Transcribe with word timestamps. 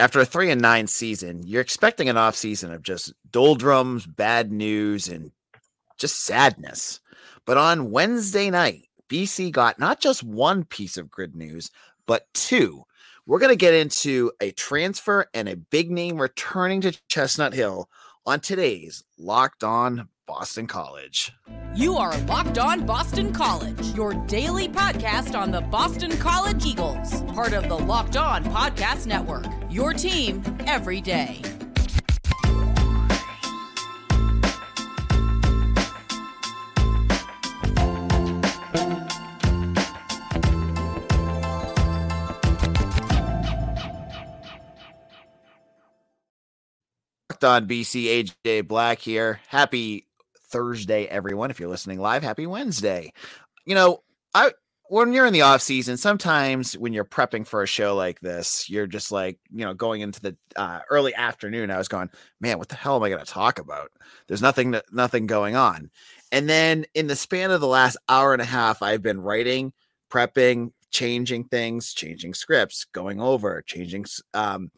after 0.00 0.18
a 0.18 0.24
three 0.24 0.50
and 0.50 0.60
nine 0.60 0.86
season, 0.86 1.42
you're 1.46 1.60
expecting 1.60 2.08
an 2.08 2.16
off 2.16 2.34
season 2.34 2.72
of 2.72 2.82
just 2.82 3.12
doldrums, 3.30 4.06
bad 4.06 4.50
news, 4.50 5.08
and 5.08 5.30
just 5.98 6.24
sadness. 6.24 7.00
But 7.44 7.58
on 7.58 7.90
Wednesday 7.90 8.50
night, 8.50 8.88
BC 9.10 9.52
got 9.52 9.78
not 9.78 10.00
just 10.00 10.22
one 10.22 10.64
piece 10.64 10.96
of 10.96 11.10
good 11.10 11.36
news, 11.36 11.70
but 12.06 12.26
two. 12.32 12.84
We're 13.26 13.38
going 13.38 13.52
to 13.52 13.56
get 13.56 13.74
into 13.74 14.32
a 14.40 14.52
transfer 14.52 15.26
and 15.34 15.48
a 15.48 15.56
big 15.56 15.90
name 15.90 16.20
returning 16.20 16.80
to 16.80 16.98
Chestnut 17.08 17.52
Hill 17.52 17.88
on 18.24 18.40
today's 18.40 19.04
Locked 19.18 19.62
On 19.62 20.08
Boston 20.30 20.68
College. 20.68 21.32
You 21.74 21.96
are 21.96 22.16
Locked 22.20 22.56
On 22.56 22.86
Boston 22.86 23.32
College, 23.32 23.84
your 23.96 24.14
daily 24.28 24.68
podcast 24.68 25.36
on 25.36 25.50
the 25.50 25.60
Boston 25.60 26.16
College 26.18 26.64
Eagles, 26.64 27.24
part 27.32 27.52
of 27.52 27.68
the 27.68 27.76
Locked 27.76 28.16
On 28.16 28.44
Podcast 28.44 29.08
Network. 29.08 29.46
Your 29.70 29.92
team 29.92 30.40
every 30.68 31.00
day. 31.00 31.42
Locked 47.28 47.44
On 47.44 47.66
BC 47.66 48.30
AJ 48.44 48.68
Black 48.68 49.00
here. 49.00 49.40
Happy 49.48 50.06
Thursday, 50.50 51.06
everyone. 51.06 51.50
If 51.50 51.60
you're 51.60 51.68
listening 51.68 52.00
live, 52.00 52.22
happy 52.22 52.46
Wednesday. 52.46 53.12
You 53.64 53.74
know, 53.74 54.02
I 54.34 54.52
when 54.90 55.12
you're 55.12 55.24
in 55.24 55.32
the 55.32 55.42
off 55.42 55.62
season, 55.62 55.96
sometimes 55.96 56.76
when 56.76 56.92
you're 56.92 57.04
prepping 57.04 57.46
for 57.46 57.62
a 57.62 57.66
show 57.66 57.94
like 57.94 58.18
this, 58.18 58.68
you're 58.68 58.88
just 58.88 59.12
like, 59.12 59.38
you 59.48 59.64
know, 59.64 59.72
going 59.72 60.00
into 60.00 60.20
the 60.20 60.36
uh, 60.56 60.80
early 60.90 61.14
afternoon. 61.14 61.70
I 61.70 61.78
was 61.78 61.86
going, 61.86 62.10
man, 62.40 62.58
what 62.58 62.68
the 62.68 62.74
hell 62.74 62.96
am 62.96 63.04
I 63.04 63.08
going 63.08 63.24
to 63.24 63.32
talk 63.32 63.60
about? 63.60 63.92
There's 64.26 64.42
nothing, 64.42 64.74
nothing 64.90 65.28
going 65.28 65.54
on. 65.54 65.92
And 66.32 66.48
then 66.48 66.86
in 66.94 67.06
the 67.06 67.14
span 67.14 67.52
of 67.52 67.60
the 67.60 67.68
last 67.68 67.98
hour 68.08 68.32
and 68.32 68.42
a 68.42 68.46
half, 68.46 68.82
I've 68.82 69.00
been 69.00 69.20
writing, 69.20 69.72
prepping, 70.10 70.72
changing 70.90 71.44
things, 71.44 71.94
changing 71.94 72.34
scripts, 72.34 72.84
going 72.86 73.20
over, 73.20 73.62
changing, 73.62 74.06
um, 74.34 74.72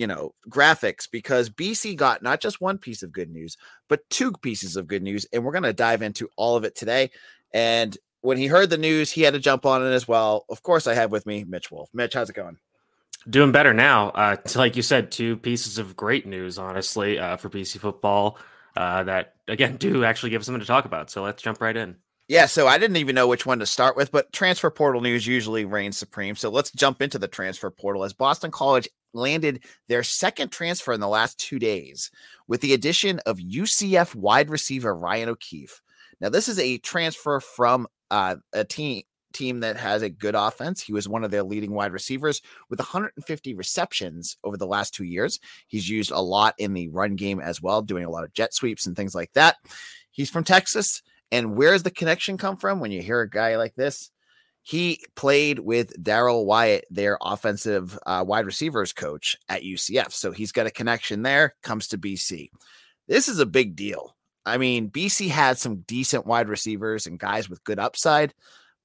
you 0.00 0.06
know, 0.06 0.32
graphics 0.48 1.06
because 1.10 1.50
BC 1.50 1.94
got 1.94 2.22
not 2.22 2.40
just 2.40 2.58
one 2.58 2.78
piece 2.78 3.02
of 3.02 3.12
good 3.12 3.28
news, 3.28 3.58
but 3.86 4.08
two 4.08 4.32
pieces 4.32 4.74
of 4.74 4.86
good 4.86 5.02
news. 5.02 5.26
And 5.30 5.44
we're 5.44 5.52
going 5.52 5.64
to 5.64 5.74
dive 5.74 6.00
into 6.00 6.30
all 6.36 6.56
of 6.56 6.64
it 6.64 6.74
today. 6.74 7.10
And 7.52 7.98
when 8.22 8.38
he 8.38 8.46
heard 8.46 8.70
the 8.70 8.78
news, 8.78 9.10
he 9.10 9.20
had 9.20 9.34
to 9.34 9.38
jump 9.38 9.66
on 9.66 9.86
it 9.86 9.90
as 9.90 10.08
well. 10.08 10.46
Of 10.48 10.62
course, 10.62 10.86
I 10.86 10.94
have 10.94 11.12
with 11.12 11.26
me 11.26 11.44
Mitch 11.44 11.70
Wolfe. 11.70 11.90
Mitch, 11.92 12.14
how's 12.14 12.30
it 12.30 12.36
going? 12.36 12.56
Doing 13.28 13.52
better 13.52 13.74
now. 13.74 14.08
Uh, 14.08 14.36
like 14.54 14.74
you 14.74 14.80
said, 14.80 15.10
two 15.10 15.36
pieces 15.36 15.76
of 15.76 15.94
great 15.98 16.24
news, 16.24 16.56
honestly, 16.56 17.18
uh, 17.18 17.36
for 17.36 17.50
BC 17.50 17.78
football 17.78 18.38
uh, 18.78 19.02
that, 19.02 19.34
again, 19.48 19.76
do 19.78 20.02
actually 20.02 20.30
give 20.30 20.40
us 20.40 20.46
something 20.46 20.62
to 20.62 20.66
talk 20.66 20.86
about. 20.86 21.10
So 21.10 21.22
let's 21.22 21.42
jump 21.42 21.60
right 21.60 21.76
in. 21.76 21.96
Yeah, 22.30 22.46
so 22.46 22.68
I 22.68 22.78
didn't 22.78 22.98
even 22.98 23.16
know 23.16 23.26
which 23.26 23.44
one 23.44 23.58
to 23.58 23.66
start 23.66 23.96
with, 23.96 24.12
but 24.12 24.32
transfer 24.32 24.70
portal 24.70 25.00
news 25.00 25.26
usually 25.26 25.64
reigns 25.64 25.98
supreme. 25.98 26.36
So 26.36 26.48
let's 26.48 26.70
jump 26.70 27.02
into 27.02 27.18
the 27.18 27.26
transfer 27.26 27.72
portal 27.72 28.04
as 28.04 28.12
Boston 28.12 28.52
College 28.52 28.88
landed 29.12 29.64
their 29.88 30.04
second 30.04 30.52
transfer 30.52 30.92
in 30.92 31.00
the 31.00 31.08
last 31.08 31.40
two 31.40 31.58
days 31.58 32.08
with 32.46 32.60
the 32.60 32.72
addition 32.72 33.18
of 33.26 33.38
UCF 33.38 34.14
wide 34.14 34.48
receiver 34.48 34.94
Ryan 34.94 35.30
O'Keefe. 35.30 35.82
Now, 36.20 36.28
this 36.28 36.46
is 36.46 36.60
a 36.60 36.78
transfer 36.78 37.40
from 37.40 37.88
uh, 38.12 38.36
a 38.52 38.62
team 38.62 39.02
team 39.32 39.58
that 39.60 39.76
has 39.76 40.02
a 40.02 40.08
good 40.08 40.36
offense. 40.36 40.80
He 40.80 40.92
was 40.92 41.08
one 41.08 41.24
of 41.24 41.32
their 41.32 41.42
leading 41.42 41.72
wide 41.72 41.92
receivers 41.92 42.42
with 42.68 42.78
150 42.78 43.54
receptions 43.54 44.36
over 44.44 44.56
the 44.56 44.68
last 44.68 44.94
two 44.94 45.02
years. 45.04 45.40
He's 45.66 45.88
used 45.88 46.12
a 46.12 46.22
lot 46.22 46.54
in 46.58 46.74
the 46.74 46.90
run 46.90 47.16
game 47.16 47.40
as 47.40 47.60
well, 47.60 47.82
doing 47.82 48.04
a 48.04 48.10
lot 48.10 48.22
of 48.22 48.32
jet 48.34 48.54
sweeps 48.54 48.86
and 48.86 48.94
things 48.94 49.16
like 49.16 49.32
that. 49.32 49.56
He's 50.12 50.30
from 50.30 50.44
Texas. 50.44 51.02
And 51.32 51.56
where's 51.56 51.82
the 51.82 51.90
connection 51.90 52.38
come 52.38 52.56
from 52.56 52.80
when 52.80 52.90
you 52.90 53.02
hear 53.02 53.20
a 53.20 53.30
guy 53.30 53.56
like 53.56 53.74
this? 53.74 54.10
He 54.62 55.04
played 55.14 55.58
with 55.58 56.02
Darrell 56.02 56.44
Wyatt, 56.44 56.84
their 56.90 57.18
offensive 57.20 57.98
uh, 58.04 58.24
wide 58.26 58.46
receivers 58.46 58.92
coach 58.92 59.36
at 59.48 59.62
UCF. 59.62 60.12
So 60.12 60.32
he's 60.32 60.52
got 60.52 60.66
a 60.66 60.70
connection 60.70 61.22
there, 61.22 61.54
comes 61.62 61.88
to 61.88 61.98
BC. 61.98 62.50
This 63.08 63.28
is 63.28 63.38
a 63.38 63.46
big 63.46 63.74
deal. 63.74 64.14
I 64.44 64.58
mean, 64.58 64.90
BC 64.90 65.28
had 65.28 65.58
some 65.58 65.80
decent 65.86 66.26
wide 66.26 66.48
receivers 66.48 67.06
and 67.06 67.18
guys 67.18 67.48
with 67.48 67.64
good 67.64 67.78
upside, 67.78 68.34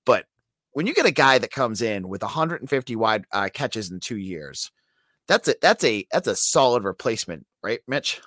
but 0.05 0.25
when 0.72 0.88
you 0.88 0.94
get 0.94 1.05
a 1.05 1.11
guy 1.11 1.38
that 1.38 1.51
comes 1.51 1.81
in 1.81 2.07
with 2.09 2.22
150 2.22 2.95
wide 2.97 3.25
uh, 3.31 3.47
catches 3.53 3.91
in 3.91 4.01
two 4.01 4.17
years, 4.17 4.72
that's 5.28 5.47
a 5.47 5.55
that's 5.61 5.84
a 5.84 6.05
that's 6.11 6.28
a 6.28 6.35
solid 6.35 6.84
replacement, 6.84 7.45
right, 7.63 7.79
Mitch? 7.88 8.22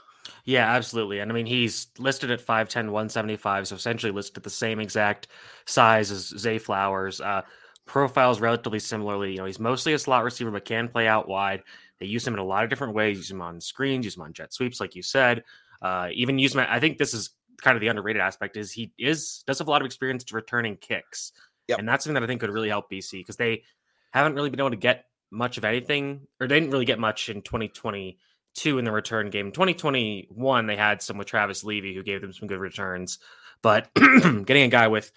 Yeah, 0.48 0.74
absolutely. 0.74 1.18
And 1.18 1.30
I 1.30 1.34
mean, 1.34 1.44
he's 1.44 1.88
listed 1.98 2.30
at 2.30 2.40
5'10, 2.40 2.86
175, 2.86 3.68
so 3.68 3.76
essentially 3.76 4.10
listed 4.10 4.38
at 4.38 4.44
the 4.44 4.48
same 4.48 4.80
exact 4.80 5.28
size 5.66 6.10
as 6.10 6.28
Zay 6.38 6.56
Flowers. 6.56 7.20
Uh, 7.20 7.42
profiles 7.84 8.40
relatively 8.40 8.78
similarly. 8.78 9.32
You 9.32 9.36
know, 9.36 9.44
he's 9.44 9.60
mostly 9.60 9.92
a 9.92 9.98
slot 9.98 10.24
receiver, 10.24 10.50
but 10.50 10.64
can 10.64 10.88
play 10.88 11.06
out 11.06 11.28
wide. 11.28 11.64
They 12.00 12.06
use 12.06 12.26
him 12.26 12.32
in 12.32 12.40
a 12.40 12.44
lot 12.44 12.64
of 12.64 12.70
different 12.70 12.94
ways. 12.94 13.18
Use 13.18 13.30
him 13.30 13.42
on 13.42 13.60
screens, 13.60 14.06
use 14.06 14.16
him 14.16 14.22
on 14.22 14.32
jet 14.32 14.54
sweeps, 14.54 14.80
like 14.80 14.96
you 14.96 15.02
said. 15.02 15.44
Uh, 15.82 16.08
even 16.14 16.38
use 16.38 16.54
him. 16.54 16.64
I 16.66 16.80
think 16.80 16.96
this 16.96 17.12
is 17.12 17.28
kind 17.60 17.76
of 17.76 17.82
the 17.82 17.88
underrated 17.88 18.22
aspect 18.22 18.56
is 18.56 18.72
he 18.72 18.90
is 18.96 19.44
does 19.46 19.58
have 19.58 19.68
a 19.68 19.70
lot 19.70 19.82
of 19.82 19.86
experience 19.86 20.24
to 20.24 20.34
returning 20.34 20.78
kicks, 20.78 21.32
yep. 21.66 21.78
and 21.78 21.86
that's 21.86 22.04
something 22.04 22.14
that 22.14 22.22
I 22.22 22.26
think 22.26 22.40
could 22.40 22.48
really 22.48 22.70
help 22.70 22.90
BC 22.90 23.20
because 23.20 23.36
they 23.36 23.64
haven't 24.12 24.34
really 24.34 24.48
been 24.48 24.60
able 24.60 24.70
to 24.70 24.76
get 24.76 25.04
much 25.30 25.58
of 25.58 25.66
anything, 25.66 26.26
or 26.40 26.48
they 26.48 26.58
didn't 26.58 26.70
really 26.70 26.86
get 26.86 26.98
much 26.98 27.28
in 27.28 27.42
2020 27.42 28.16
two 28.58 28.78
in 28.78 28.84
the 28.84 28.92
return 28.92 29.30
game. 29.30 29.52
2021, 29.52 30.66
they 30.66 30.76
had 30.76 31.00
some 31.00 31.16
with 31.18 31.28
Travis 31.28 31.64
Levy 31.64 31.94
who 31.94 32.02
gave 32.02 32.20
them 32.20 32.32
some 32.32 32.48
good 32.48 32.58
returns. 32.58 33.18
But 33.62 33.92
getting 33.94 34.64
a 34.64 34.68
guy 34.68 34.88
with 34.88 35.12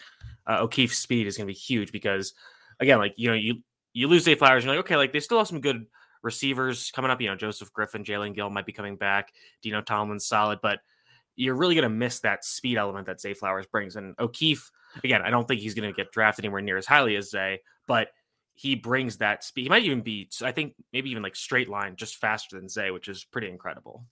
uh, 0.48 0.60
O'Keefe's 0.62 0.98
speed 0.98 1.28
is 1.28 1.38
going 1.38 1.48
to 1.48 1.54
be 1.54 1.58
huge 1.58 1.92
because, 1.92 2.34
again, 2.80 3.00
like, 3.00 3.14
you 3.18 3.30
know, 3.30 3.36
you, 3.36 3.62
you 3.94 4.08
lose 4.08 4.24
Zay 4.24 4.36
Flowers, 4.36 4.64
you're 4.64 4.74
like, 4.74 4.86
okay, 4.86 4.96
like 4.96 5.12
they 5.12 5.20
still 5.20 5.38
have 5.38 5.48
some 5.48 5.62
good 5.62 5.86
receivers 6.24 6.92
coming 6.92 7.12
up. 7.12 7.20
You 7.20 7.30
know, 7.30 7.36
Joseph 7.36 7.74
Griffin, 7.74 8.04
Jaelen 8.04 8.36
Gill 8.36 8.50
might 8.50 8.66
be 8.66 8.72
coming 8.72 8.96
back. 8.96 9.32
Dino 9.62 9.82
Tomlin's 9.82 10.26
solid, 10.26 10.60
but 10.62 10.80
you're 11.36 11.56
really 11.56 11.76
going 11.76 11.84
to 11.84 11.90
miss 11.90 12.20
that 12.20 12.46
speed 12.46 12.78
element 12.78 13.08
that 13.08 13.22
Zay 13.22 13.34
Flowers 13.34 13.66
brings. 13.66 13.96
And 13.96 14.16
O'Keefe, 14.20 14.70
again, 15.04 15.22
I 15.22 15.30
don't 15.30 15.48
think 15.48 15.62
he's 15.62 15.74
going 15.74 15.90
to 15.90 15.96
get 15.96 16.12
drafted 16.12 16.46
anywhere 16.46 16.62
near 16.62 16.78
as 16.78 16.86
highly 16.86 17.16
as 17.16 17.30
Zay, 17.30 17.62
but 17.88 18.10
he 18.62 18.76
brings 18.76 19.18
that 19.18 19.44
speed. 19.44 19.64
He 19.64 19.70
might 19.70 19.84
even 19.86 20.02
be, 20.02 20.30
I 20.44 20.52
think, 20.52 20.76
maybe 20.94 21.10
even 21.10 21.24
like 21.24 21.36
straight 21.36 21.68
line, 21.68 21.96
just 21.96 22.18
faster 22.18 22.60
than 22.60 22.70
Zay, 22.70 22.92
which 22.92 23.08
is 23.08 23.24
pretty 23.24 23.50
incredible. 23.50 24.06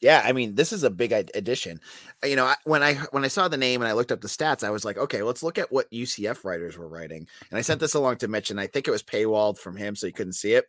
Yeah, 0.00 0.22
I 0.24 0.30
mean, 0.30 0.54
this 0.54 0.72
is 0.72 0.84
a 0.84 0.90
big 0.90 1.10
addition. 1.10 1.80
Uh, 2.22 2.28
you 2.28 2.36
know, 2.36 2.54
when 2.62 2.84
I 2.84 2.94
when 3.10 3.24
I 3.24 3.28
saw 3.28 3.48
the 3.48 3.56
name 3.56 3.82
and 3.82 3.88
I 3.88 3.92
looked 3.92 4.12
up 4.12 4.20
the 4.20 4.28
stats, 4.28 4.62
I 4.62 4.70
was 4.70 4.84
like, 4.84 4.96
okay, 4.96 5.22
let's 5.22 5.42
look 5.42 5.58
at 5.58 5.72
what 5.72 5.90
UCF 5.90 6.44
writers 6.44 6.78
were 6.78 6.86
writing. 6.86 7.26
And 7.50 7.58
I 7.58 7.62
sent 7.62 7.80
this 7.80 7.94
along 7.94 8.18
to 8.18 8.28
Mitch, 8.28 8.52
and 8.52 8.60
I 8.60 8.68
think 8.68 8.86
it 8.86 8.92
was 8.92 9.02
paywalled 9.02 9.58
from 9.58 9.76
him, 9.76 9.96
so 9.96 10.06
he 10.06 10.12
couldn't 10.12 10.34
see 10.34 10.52
it. 10.52 10.66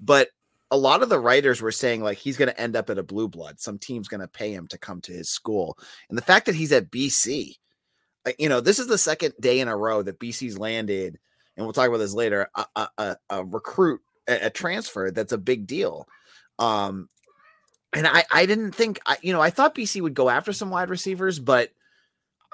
But 0.00 0.30
a 0.72 0.76
lot 0.76 1.04
of 1.04 1.08
the 1.08 1.20
writers 1.20 1.62
were 1.62 1.70
saying 1.70 2.02
like 2.02 2.18
he's 2.18 2.36
going 2.36 2.48
to 2.48 2.60
end 2.60 2.74
up 2.74 2.90
at 2.90 2.98
a 2.98 3.04
blue 3.04 3.28
blood. 3.28 3.60
Some 3.60 3.78
team's 3.78 4.08
going 4.08 4.22
to 4.22 4.28
pay 4.28 4.52
him 4.52 4.66
to 4.68 4.78
come 4.78 5.00
to 5.02 5.12
his 5.12 5.30
school, 5.30 5.78
and 6.08 6.18
the 6.18 6.22
fact 6.22 6.46
that 6.46 6.56
he's 6.56 6.72
at 6.72 6.90
BC, 6.90 7.58
uh, 8.26 8.32
you 8.40 8.48
know, 8.48 8.60
this 8.60 8.80
is 8.80 8.88
the 8.88 8.98
second 8.98 9.34
day 9.38 9.60
in 9.60 9.68
a 9.68 9.76
row 9.76 10.02
that 10.02 10.18
BC's 10.18 10.58
landed 10.58 11.20
and 11.56 11.64
we'll 11.64 11.72
talk 11.72 11.88
about 11.88 11.98
this 11.98 12.14
later, 12.14 12.48
a, 12.54 12.88
a, 12.98 13.16
a 13.30 13.44
recruit, 13.44 14.00
a, 14.28 14.46
a, 14.46 14.50
transfer 14.50 15.10
that's 15.10 15.32
a 15.32 15.38
big 15.38 15.66
deal. 15.66 16.06
Um, 16.58 17.08
and 17.92 18.06
I, 18.06 18.24
I 18.30 18.46
didn't 18.46 18.72
think, 18.72 19.00
I, 19.06 19.16
you 19.22 19.32
know, 19.32 19.40
I 19.40 19.50
thought 19.50 19.74
BC 19.74 20.02
would 20.02 20.14
go 20.14 20.28
after 20.28 20.52
some 20.52 20.70
wide 20.70 20.90
receivers, 20.90 21.38
but 21.38 21.70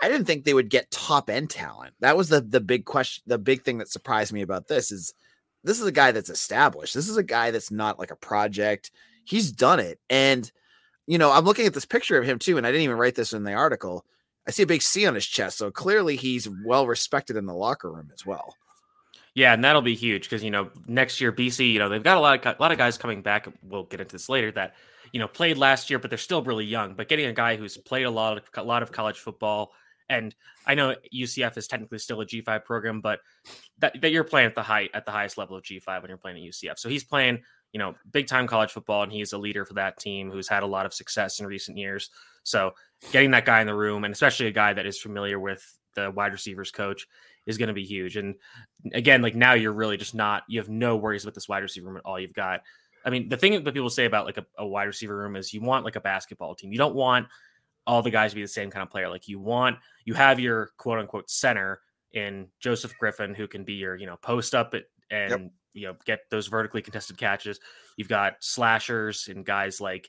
I 0.02 0.08
didn't 0.08 0.26
think 0.26 0.44
they 0.44 0.54
would 0.54 0.68
get 0.68 0.90
top 0.90 1.30
end 1.30 1.50
talent. 1.50 1.94
That 2.00 2.16
was 2.16 2.28
the 2.28 2.40
the 2.40 2.60
big 2.60 2.84
question. 2.84 3.22
The 3.26 3.38
big 3.38 3.62
thing 3.62 3.78
that 3.78 3.88
surprised 3.88 4.32
me 4.32 4.42
about 4.42 4.66
this 4.66 4.90
is 4.90 5.14
this 5.62 5.80
is 5.80 5.86
a 5.86 5.92
guy 5.92 6.10
that's 6.10 6.28
established. 6.28 6.92
This 6.92 7.08
is 7.08 7.16
a 7.16 7.22
guy 7.22 7.52
that's 7.52 7.70
not 7.70 8.00
like 8.00 8.10
a 8.10 8.16
project. 8.16 8.90
He's 9.24 9.52
done 9.52 9.78
it, 9.78 10.00
and 10.10 10.50
you 11.06 11.18
know, 11.18 11.30
I'm 11.30 11.44
looking 11.44 11.66
at 11.66 11.74
this 11.74 11.84
picture 11.84 12.18
of 12.18 12.24
him 12.24 12.40
too, 12.40 12.58
and 12.58 12.66
I 12.66 12.70
didn't 12.70 12.82
even 12.82 12.96
write 12.96 13.14
this 13.14 13.32
in 13.32 13.44
the 13.44 13.52
article. 13.52 14.04
I 14.46 14.50
see 14.50 14.64
a 14.64 14.66
big 14.66 14.82
C 14.82 15.06
on 15.06 15.14
his 15.14 15.26
chest, 15.26 15.58
so 15.58 15.70
clearly 15.70 16.16
he's 16.16 16.48
well 16.64 16.88
respected 16.88 17.36
in 17.36 17.46
the 17.46 17.54
locker 17.54 17.92
room 17.92 18.10
as 18.12 18.26
well. 18.26 18.56
Yeah, 19.34 19.54
and 19.54 19.64
that'll 19.64 19.82
be 19.82 19.94
huge 19.94 20.24
because 20.24 20.44
you 20.44 20.50
know 20.50 20.70
next 20.86 21.20
year 21.20 21.32
BC, 21.32 21.72
you 21.72 21.78
know 21.78 21.88
they've 21.88 22.02
got 22.02 22.18
a 22.18 22.20
lot 22.20 22.46
of 22.46 22.56
a 22.58 22.60
lot 22.60 22.72
of 22.72 22.78
guys 22.78 22.98
coming 22.98 23.22
back. 23.22 23.48
We'll 23.62 23.84
get 23.84 24.00
into 24.00 24.12
this 24.12 24.28
later 24.28 24.52
that 24.52 24.74
you 25.12 25.20
know 25.20 25.28
played 25.28 25.56
last 25.56 25.88
year, 25.88 25.98
but 25.98 26.10
they're 26.10 26.18
still 26.18 26.42
really 26.42 26.66
young. 26.66 26.94
But 26.94 27.08
getting 27.08 27.26
a 27.26 27.32
guy 27.32 27.56
who's 27.56 27.76
played 27.78 28.04
a 28.04 28.10
lot 28.10 28.36
of 28.36 28.44
a 28.56 28.62
lot 28.62 28.82
of 28.82 28.92
college 28.92 29.18
football, 29.18 29.72
and 30.10 30.34
I 30.66 30.74
know 30.74 30.94
UCF 31.14 31.56
is 31.56 31.66
technically 31.66 31.98
still 31.98 32.20
a 32.20 32.26
G 32.26 32.42
five 32.42 32.64
program, 32.64 33.00
but 33.00 33.20
that, 33.78 33.98
that 34.02 34.12
you're 34.12 34.24
playing 34.24 34.48
at 34.48 34.54
the 34.54 34.62
height 34.62 34.90
at 34.92 35.06
the 35.06 35.12
highest 35.12 35.38
level 35.38 35.56
of 35.56 35.62
G 35.62 35.78
five 35.78 36.02
when 36.02 36.10
you're 36.10 36.18
playing 36.18 36.36
at 36.36 36.42
UCF. 36.42 36.78
So 36.78 36.90
he's 36.90 37.04
playing 37.04 37.42
you 37.72 37.78
know 37.78 37.94
big 38.10 38.26
time 38.26 38.46
college 38.46 38.70
football, 38.70 39.02
and 39.02 39.10
he's 39.10 39.32
a 39.32 39.38
leader 39.38 39.64
for 39.64 39.74
that 39.74 39.98
team 39.98 40.30
who's 40.30 40.48
had 40.48 40.62
a 40.62 40.66
lot 40.66 40.84
of 40.84 40.92
success 40.92 41.40
in 41.40 41.46
recent 41.46 41.78
years. 41.78 42.10
So 42.42 42.72
getting 43.12 43.30
that 43.30 43.46
guy 43.46 43.62
in 43.62 43.66
the 43.66 43.74
room, 43.74 44.04
and 44.04 44.12
especially 44.12 44.48
a 44.48 44.52
guy 44.52 44.74
that 44.74 44.84
is 44.84 45.00
familiar 45.00 45.40
with 45.40 45.78
the 45.94 46.10
wide 46.10 46.32
receivers 46.32 46.70
coach 46.70 47.06
is 47.46 47.58
going 47.58 47.68
to 47.68 47.74
be 47.74 47.84
huge. 47.84 48.16
And 48.16 48.34
again, 48.92 49.22
like 49.22 49.34
now 49.34 49.54
you're 49.54 49.72
really 49.72 49.96
just 49.96 50.14
not, 50.14 50.44
you 50.48 50.60
have 50.60 50.68
no 50.68 50.96
worries 50.96 51.24
with 51.24 51.34
this 51.34 51.48
wide 51.48 51.62
receiver 51.62 51.88
room 51.88 51.96
at 51.96 52.04
all. 52.04 52.18
You've 52.18 52.32
got 52.32 52.60
I 53.04 53.10
mean, 53.10 53.28
the 53.28 53.36
thing 53.36 53.62
that 53.62 53.74
people 53.74 53.90
say 53.90 54.04
about 54.04 54.26
like 54.26 54.38
a, 54.38 54.46
a 54.58 54.66
wide 54.66 54.84
receiver 54.84 55.16
room 55.16 55.36
is 55.36 55.52
you 55.52 55.60
want 55.60 55.84
like 55.84 55.96
a 55.96 56.00
basketball 56.00 56.54
team. 56.54 56.72
You 56.72 56.78
don't 56.78 56.94
want 56.94 57.26
all 57.86 58.02
the 58.02 58.10
guys 58.10 58.30
to 58.30 58.36
be 58.36 58.42
the 58.42 58.48
same 58.48 58.70
kind 58.70 58.82
of 58.82 58.90
player. 58.90 59.08
Like 59.08 59.28
you 59.28 59.40
want 59.40 59.78
you 60.04 60.14
have 60.14 60.38
your 60.38 60.70
quote 60.76 60.98
unquote 60.98 61.30
center 61.30 61.80
in 62.12 62.48
Joseph 62.60 62.96
Griffin, 62.98 63.34
who 63.34 63.48
can 63.48 63.64
be 63.64 63.74
your 63.74 63.96
you 63.96 64.06
know 64.06 64.16
post 64.16 64.54
up 64.54 64.74
it 64.74 64.90
and 65.10 65.30
yep. 65.30 65.50
you 65.74 65.86
know 65.88 65.94
get 66.04 66.20
those 66.30 66.46
vertically 66.46 66.82
contested 66.82 67.18
catches. 67.18 67.58
You've 67.96 68.08
got 68.08 68.34
slashers 68.40 69.28
and 69.28 69.44
guys 69.44 69.80
like 69.80 70.08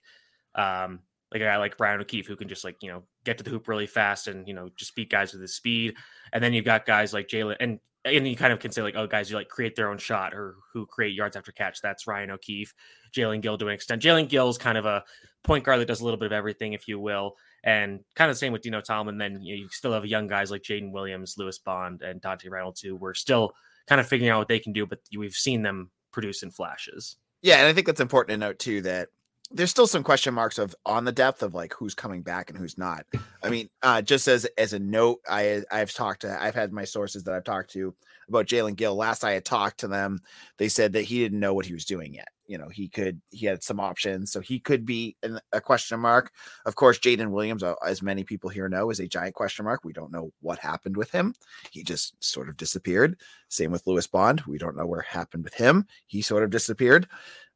um 0.55 0.99
like 1.31 1.41
a 1.41 1.45
guy 1.45 1.57
like 1.57 1.79
Ryan 1.79 2.01
O'Keefe 2.01 2.27
who 2.27 2.35
can 2.35 2.47
just 2.47 2.63
like 2.63 2.77
you 2.81 2.89
know 2.89 3.03
get 3.23 3.37
to 3.37 3.43
the 3.43 3.49
hoop 3.49 3.67
really 3.67 3.87
fast 3.87 4.27
and 4.27 4.47
you 4.47 4.53
know 4.53 4.69
just 4.75 4.95
beat 4.95 5.09
guys 5.09 5.33
with 5.33 5.41
his 5.41 5.55
speed. 5.55 5.95
And 6.31 6.43
then 6.43 6.53
you've 6.53 6.65
got 6.65 6.85
guys 6.85 7.13
like 7.13 7.27
Jaelen 7.27 7.55
and 7.59 7.79
and 8.05 8.27
you 8.27 8.35
kind 8.35 8.51
of 8.51 8.59
can 8.59 8.71
say 8.71 8.81
like, 8.81 8.95
oh, 8.97 9.07
guys, 9.07 9.29
you 9.29 9.37
like 9.37 9.47
create 9.47 9.75
their 9.75 9.89
own 9.89 9.97
shot 9.97 10.33
or 10.33 10.55
who 10.73 10.85
create 10.85 11.13
yards 11.13 11.37
after 11.37 11.51
catch. 11.51 11.81
That's 11.81 12.05
Ryan 12.05 12.31
O'Keefe, 12.31 12.73
Jaelen 13.15 13.41
Gill 13.41 13.57
to 13.57 13.67
an 13.67 13.73
extent. 13.73 14.01
Jaelen 14.01 14.27
Gill's 14.27 14.57
kind 14.57 14.77
of 14.77 14.85
a 14.85 15.03
point 15.43 15.63
guard 15.63 15.79
that 15.79 15.85
does 15.85 16.01
a 16.01 16.03
little 16.03 16.19
bit 16.19 16.25
of 16.25 16.31
everything, 16.33 16.73
if 16.73 16.87
you 16.87 16.99
will, 16.99 17.35
and 17.63 18.01
kind 18.15 18.29
of 18.29 18.35
the 18.35 18.39
same 18.39 18.51
with 18.51 18.61
Dino 18.61 18.81
Tomlin. 18.81 19.17
Then 19.17 19.41
you, 19.41 19.55
know, 19.55 19.61
you 19.61 19.69
still 19.69 19.93
have 19.93 20.05
young 20.05 20.27
guys 20.27 20.51
like 20.51 20.63
Jaden 20.63 20.91
Williams, 20.91 21.35
Lewis 21.37 21.59
Bond, 21.59 22.01
and 22.01 22.19
Dante 22.19 22.49
Reynolds 22.49 22.81
who 22.81 22.95
we're 22.95 23.13
still 23.13 23.53
kind 23.87 24.01
of 24.01 24.07
figuring 24.07 24.31
out 24.31 24.39
what 24.39 24.47
they 24.47 24.59
can 24.59 24.73
do, 24.73 24.85
but 24.85 24.99
we've 25.17 25.33
seen 25.33 25.61
them 25.61 25.89
produce 26.11 26.43
in 26.43 26.51
flashes. 26.51 27.17
Yeah, 27.41 27.57
and 27.57 27.67
I 27.67 27.73
think 27.73 27.87
that's 27.87 27.99
important 27.99 28.33
to 28.33 28.45
note 28.45 28.59
too 28.59 28.81
that 28.81 29.09
there's 29.53 29.69
still 29.69 29.87
some 29.87 30.03
question 30.03 30.33
marks 30.33 30.57
of 30.57 30.75
on 30.85 31.05
the 31.05 31.11
depth 31.11 31.43
of 31.43 31.53
like 31.53 31.73
who's 31.73 31.93
coming 31.93 32.23
back 32.23 32.49
and 32.49 32.57
who's 32.57 32.77
not. 32.77 33.05
I 33.43 33.49
mean, 33.49 33.69
uh, 33.83 34.01
just 34.01 34.27
as 34.27 34.45
as 34.57 34.73
a 34.73 34.79
note, 34.79 35.19
I 35.29 35.63
I've 35.71 35.93
talked 35.93 36.21
to 36.21 36.41
I've 36.41 36.55
had 36.55 36.73
my 36.73 36.85
sources 36.85 37.23
that 37.23 37.35
I've 37.35 37.43
talked 37.43 37.71
to 37.73 37.93
about 38.27 38.47
Jaelen 38.47 38.75
Gill. 38.75 38.95
Last 38.95 39.23
I 39.23 39.31
had 39.31 39.45
talked 39.45 39.79
to 39.81 39.87
them, 39.87 40.21
they 40.57 40.69
said 40.69 40.93
that 40.93 41.03
he 41.03 41.19
didn't 41.19 41.39
know 41.39 41.53
what 41.53 41.67
he 41.67 41.73
was 41.73 41.85
doing 41.85 42.15
yet. 42.15 42.29
You 42.47 42.57
know, 42.57 42.67
he 42.67 42.89
could 42.89 43.21
he 43.29 43.45
had 43.45 43.63
some 43.63 43.79
options, 43.79 44.31
so 44.31 44.39
he 44.39 44.59
could 44.59 44.85
be 44.85 45.15
in 45.21 45.39
a 45.51 45.61
question 45.61 45.99
mark. 45.99 46.31
Of 46.65 46.75
course, 46.75 46.97
Jaden 46.97 47.29
Williams, 47.29 47.63
uh, 47.63 47.75
as 47.85 48.01
many 48.01 48.23
people 48.23 48.49
here 48.49 48.67
know, 48.67 48.89
is 48.89 48.99
a 48.99 49.07
giant 49.07 49.35
question 49.35 49.65
mark. 49.65 49.81
We 49.83 49.93
don't 49.93 50.11
know 50.11 50.31
what 50.41 50.59
happened 50.59 50.97
with 50.97 51.11
him. 51.11 51.35
He 51.71 51.83
just 51.83 52.21
sort 52.23 52.49
of 52.49 52.57
disappeared. 52.57 53.19
Same 53.49 53.71
with 53.71 53.85
Lewis 53.85 54.07
Bond. 54.07 54.41
We 54.47 54.57
don't 54.57 54.75
know 54.75 54.87
where 54.87 55.01
happened 55.01 55.43
with 55.43 55.53
him. 55.53 55.85
He 56.07 56.21
sort 56.23 56.43
of 56.43 56.49
disappeared. 56.49 57.07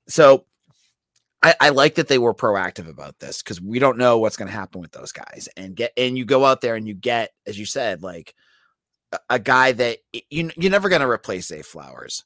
So 0.08 0.46
I, 1.48 1.56
I, 1.62 1.70
like 1.70 1.96
that 1.96 2.10
they 2.10 2.18
were 2.18 2.34
proactive 2.34 2.90
about 2.90 3.20
this 3.20 3.42
because 3.42 3.62
we 3.62 3.80
don't 3.80 3.98
know 3.98 4.18
what's 4.18 4.36
going 4.36 4.50
to 4.50 4.54
happen 4.54 4.82
with 4.82 4.92
those 4.92 5.14
guys 5.14 5.48
and 5.56 5.76
get 5.76 5.94
and 5.96 6.18
you 6.18 6.26
go 6.26 6.44
out 6.44 6.60
there 6.60 6.76
and 6.76 6.86
you 6.86 6.94
get 6.94 7.32
as 7.46 7.58
you 7.58 7.66
said 7.66 8.04
like 8.04 8.36
a, 9.14 9.20
a 9.30 9.40
guy 9.40 9.72
that 9.72 10.00
you 10.30 10.52
you're 10.58 10.72
never 10.72 10.90
going 10.90 11.02
to 11.02 11.10
replace 11.10 11.48
Zay 11.48 11.62
Flowers, 11.62 12.26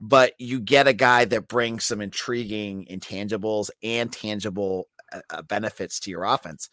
but 0.00 0.34
you 0.38 0.60
get 0.60 0.86
a 0.86 0.92
guy 0.92 1.24
that 1.24 1.48
brings 1.48 1.84
some 1.84 2.00
intriguing 2.00 2.86
intangibles 2.88 3.70
and 3.82 4.12
tangible 4.12 4.86
uh, 5.12 5.20
uh 5.30 5.42
benefits 5.42 5.98
to 6.00 6.10
your 6.10 6.22
offense. 6.22 6.68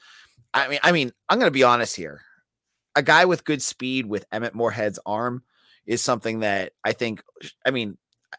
I 0.54 0.68
mean, 0.68 0.80
I 0.84 0.92
mean, 0.92 1.12
I'm 1.28 1.40
going 1.40 1.48
to 1.48 1.52
be 1.52 1.64
honest 1.64 1.96
here. 1.96 2.22
A 2.96 3.02
guy 3.02 3.26
with 3.26 3.46
good 3.46 3.64
speed 3.64 4.06
with 4.06 4.26
Emmett 4.32 4.54
Morehead's 4.54 5.00
arm 5.08 5.44
is 5.88 6.04
something 6.04 6.42
that 6.42 6.74
I 6.84 6.92
think. 6.92 7.24
I 7.66 7.72
mean, 7.72 7.98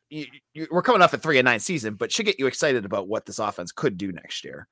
you, 0.09 0.27
you, 0.55 0.67
we're 0.71 0.83
coming 0.83 1.03
off 1.03 1.15
a 1.15 1.19
three 1.19 1.39
and 1.39 1.45
nine 1.45 1.61
season, 1.61 1.95
but 1.95 2.13
should 2.13 2.27
get 2.27 2.39
you 2.39 2.47
excited 2.47 2.85
about 2.85 3.09
what 3.09 3.27
this 3.27 3.39
offense 3.39 3.73
could 3.73 3.97
do 3.97 4.13
next 4.13 4.45
year. 4.45 4.69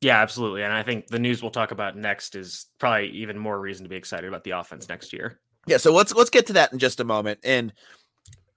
Yeah, 0.00 0.20
absolutely. 0.20 0.64
And 0.64 0.72
I 0.72 0.82
think 0.82 1.06
the 1.06 1.18
news 1.18 1.42
we'll 1.42 1.52
talk 1.52 1.70
about 1.70 1.96
next 1.96 2.34
is 2.34 2.66
probably 2.78 3.08
even 3.10 3.38
more 3.38 3.60
reason 3.60 3.84
to 3.84 3.88
be 3.88 3.96
excited 3.96 4.26
about 4.26 4.42
the 4.42 4.50
offense 4.50 4.88
next 4.88 5.12
year. 5.12 5.38
Yeah, 5.66 5.76
so 5.76 5.92
let's 5.92 6.12
let's 6.12 6.30
get 6.30 6.46
to 6.48 6.52
that 6.54 6.72
in 6.72 6.80
just 6.80 6.98
a 6.98 7.04
moment. 7.04 7.38
And 7.44 7.72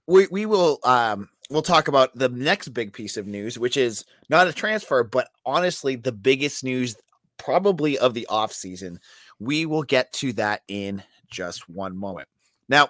we 0.08 0.26
we 0.30 0.44
will 0.44 0.80
um 0.82 1.28
we'll 1.48 1.62
talk 1.62 1.86
about 1.86 2.12
the 2.16 2.28
next 2.28 2.68
big 2.70 2.92
piece 2.92 3.16
of 3.16 3.28
news, 3.28 3.58
which 3.60 3.76
is 3.76 4.04
not 4.28 4.48
a 4.48 4.52
transfer, 4.52 5.04
but 5.04 5.28
honestly 5.44 5.94
the 5.94 6.10
biggest 6.10 6.64
news 6.64 6.96
probably 7.38 7.96
of 7.98 8.12
the 8.12 8.26
off 8.26 8.52
season. 8.52 8.98
We 9.38 9.66
will 9.66 9.84
get 9.84 10.12
to 10.14 10.32
that 10.34 10.62
in 10.66 11.02
just 11.30 11.68
one 11.68 11.96
moment. 11.96 12.28
Now, 12.68 12.88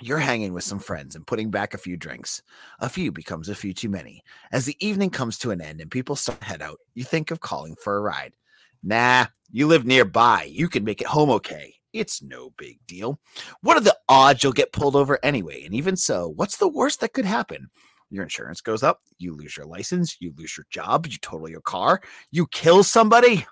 you're 0.00 0.18
hanging 0.18 0.52
with 0.52 0.64
some 0.64 0.78
friends 0.78 1.16
and 1.16 1.26
putting 1.26 1.50
back 1.50 1.72
a 1.72 1.78
few 1.78 1.96
drinks. 1.96 2.42
A 2.80 2.88
few 2.88 3.10
becomes 3.10 3.48
a 3.48 3.54
few 3.54 3.72
too 3.72 3.88
many. 3.88 4.22
As 4.52 4.66
the 4.66 4.76
evening 4.86 5.10
comes 5.10 5.38
to 5.38 5.50
an 5.50 5.60
end 5.60 5.80
and 5.80 5.90
people 5.90 6.16
start 6.16 6.42
head 6.42 6.62
out, 6.62 6.78
you 6.94 7.04
think 7.04 7.30
of 7.30 7.40
calling 7.40 7.76
for 7.76 7.96
a 7.96 8.00
ride. 8.00 8.34
Nah, 8.82 9.26
you 9.50 9.66
live 9.66 9.86
nearby. 9.86 10.48
You 10.50 10.68
can 10.68 10.84
make 10.84 11.00
it 11.00 11.06
home 11.06 11.30
okay. 11.30 11.74
It's 11.92 12.22
no 12.22 12.50
big 12.58 12.78
deal. 12.86 13.18
What 13.62 13.78
are 13.78 13.80
the 13.80 13.96
odds 14.08 14.42
you'll 14.42 14.52
get 14.52 14.72
pulled 14.72 14.96
over 14.96 15.18
anyway? 15.22 15.64
And 15.64 15.74
even 15.74 15.96
so, 15.96 16.32
what's 16.36 16.58
the 16.58 16.68
worst 16.68 17.00
that 17.00 17.14
could 17.14 17.24
happen? 17.24 17.70
Your 18.10 18.22
insurance 18.22 18.60
goes 18.60 18.82
up, 18.82 19.00
you 19.18 19.34
lose 19.34 19.56
your 19.56 19.66
license, 19.66 20.18
you 20.20 20.32
lose 20.36 20.56
your 20.56 20.66
job, 20.70 21.06
you 21.06 21.16
total 21.18 21.48
your 21.48 21.62
car, 21.62 22.00
you 22.30 22.46
kill 22.48 22.84
somebody. 22.84 23.46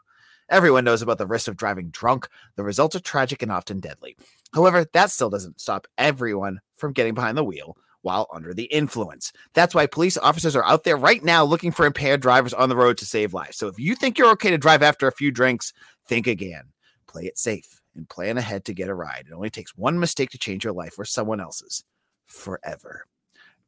Everyone 0.50 0.84
knows 0.84 1.00
about 1.00 1.18
the 1.18 1.26
risks 1.26 1.48
of 1.48 1.56
driving 1.56 1.88
drunk. 1.88 2.28
The 2.56 2.62
results 2.62 2.94
are 2.94 3.00
tragic 3.00 3.42
and 3.42 3.50
often 3.50 3.80
deadly. 3.80 4.16
However, 4.54 4.86
that 4.92 5.10
still 5.10 5.30
doesn't 5.30 5.60
stop 5.60 5.86
everyone 5.98 6.60
from 6.76 6.92
getting 6.92 7.14
behind 7.14 7.36
the 7.36 7.44
wheel 7.44 7.76
while 8.02 8.28
under 8.32 8.54
the 8.54 8.64
influence. 8.64 9.32
That's 9.52 9.74
why 9.74 9.86
police 9.86 10.16
officers 10.16 10.54
are 10.54 10.64
out 10.64 10.84
there 10.84 10.96
right 10.96 11.24
now 11.24 11.44
looking 11.44 11.72
for 11.72 11.86
impaired 11.86 12.20
drivers 12.20 12.54
on 12.54 12.68
the 12.68 12.76
road 12.76 12.98
to 12.98 13.06
save 13.06 13.34
lives. 13.34 13.56
So 13.56 13.66
if 13.66 13.78
you 13.78 13.94
think 13.94 14.16
you're 14.16 14.30
okay 14.32 14.50
to 14.50 14.58
drive 14.58 14.82
after 14.82 15.08
a 15.08 15.12
few 15.12 15.30
drinks, 15.30 15.72
think 16.06 16.26
again. 16.26 16.64
Play 17.06 17.24
it 17.24 17.38
safe 17.38 17.82
and 17.96 18.08
plan 18.08 18.38
ahead 18.38 18.64
to 18.66 18.74
get 18.74 18.88
a 18.88 18.94
ride. 18.94 19.24
It 19.28 19.34
only 19.34 19.50
takes 19.50 19.76
one 19.76 19.98
mistake 19.98 20.30
to 20.30 20.38
change 20.38 20.64
your 20.64 20.72
life 20.72 20.98
or 20.98 21.04
someone 21.04 21.40
else's 21.40 21.82
forever. 22.26 23.06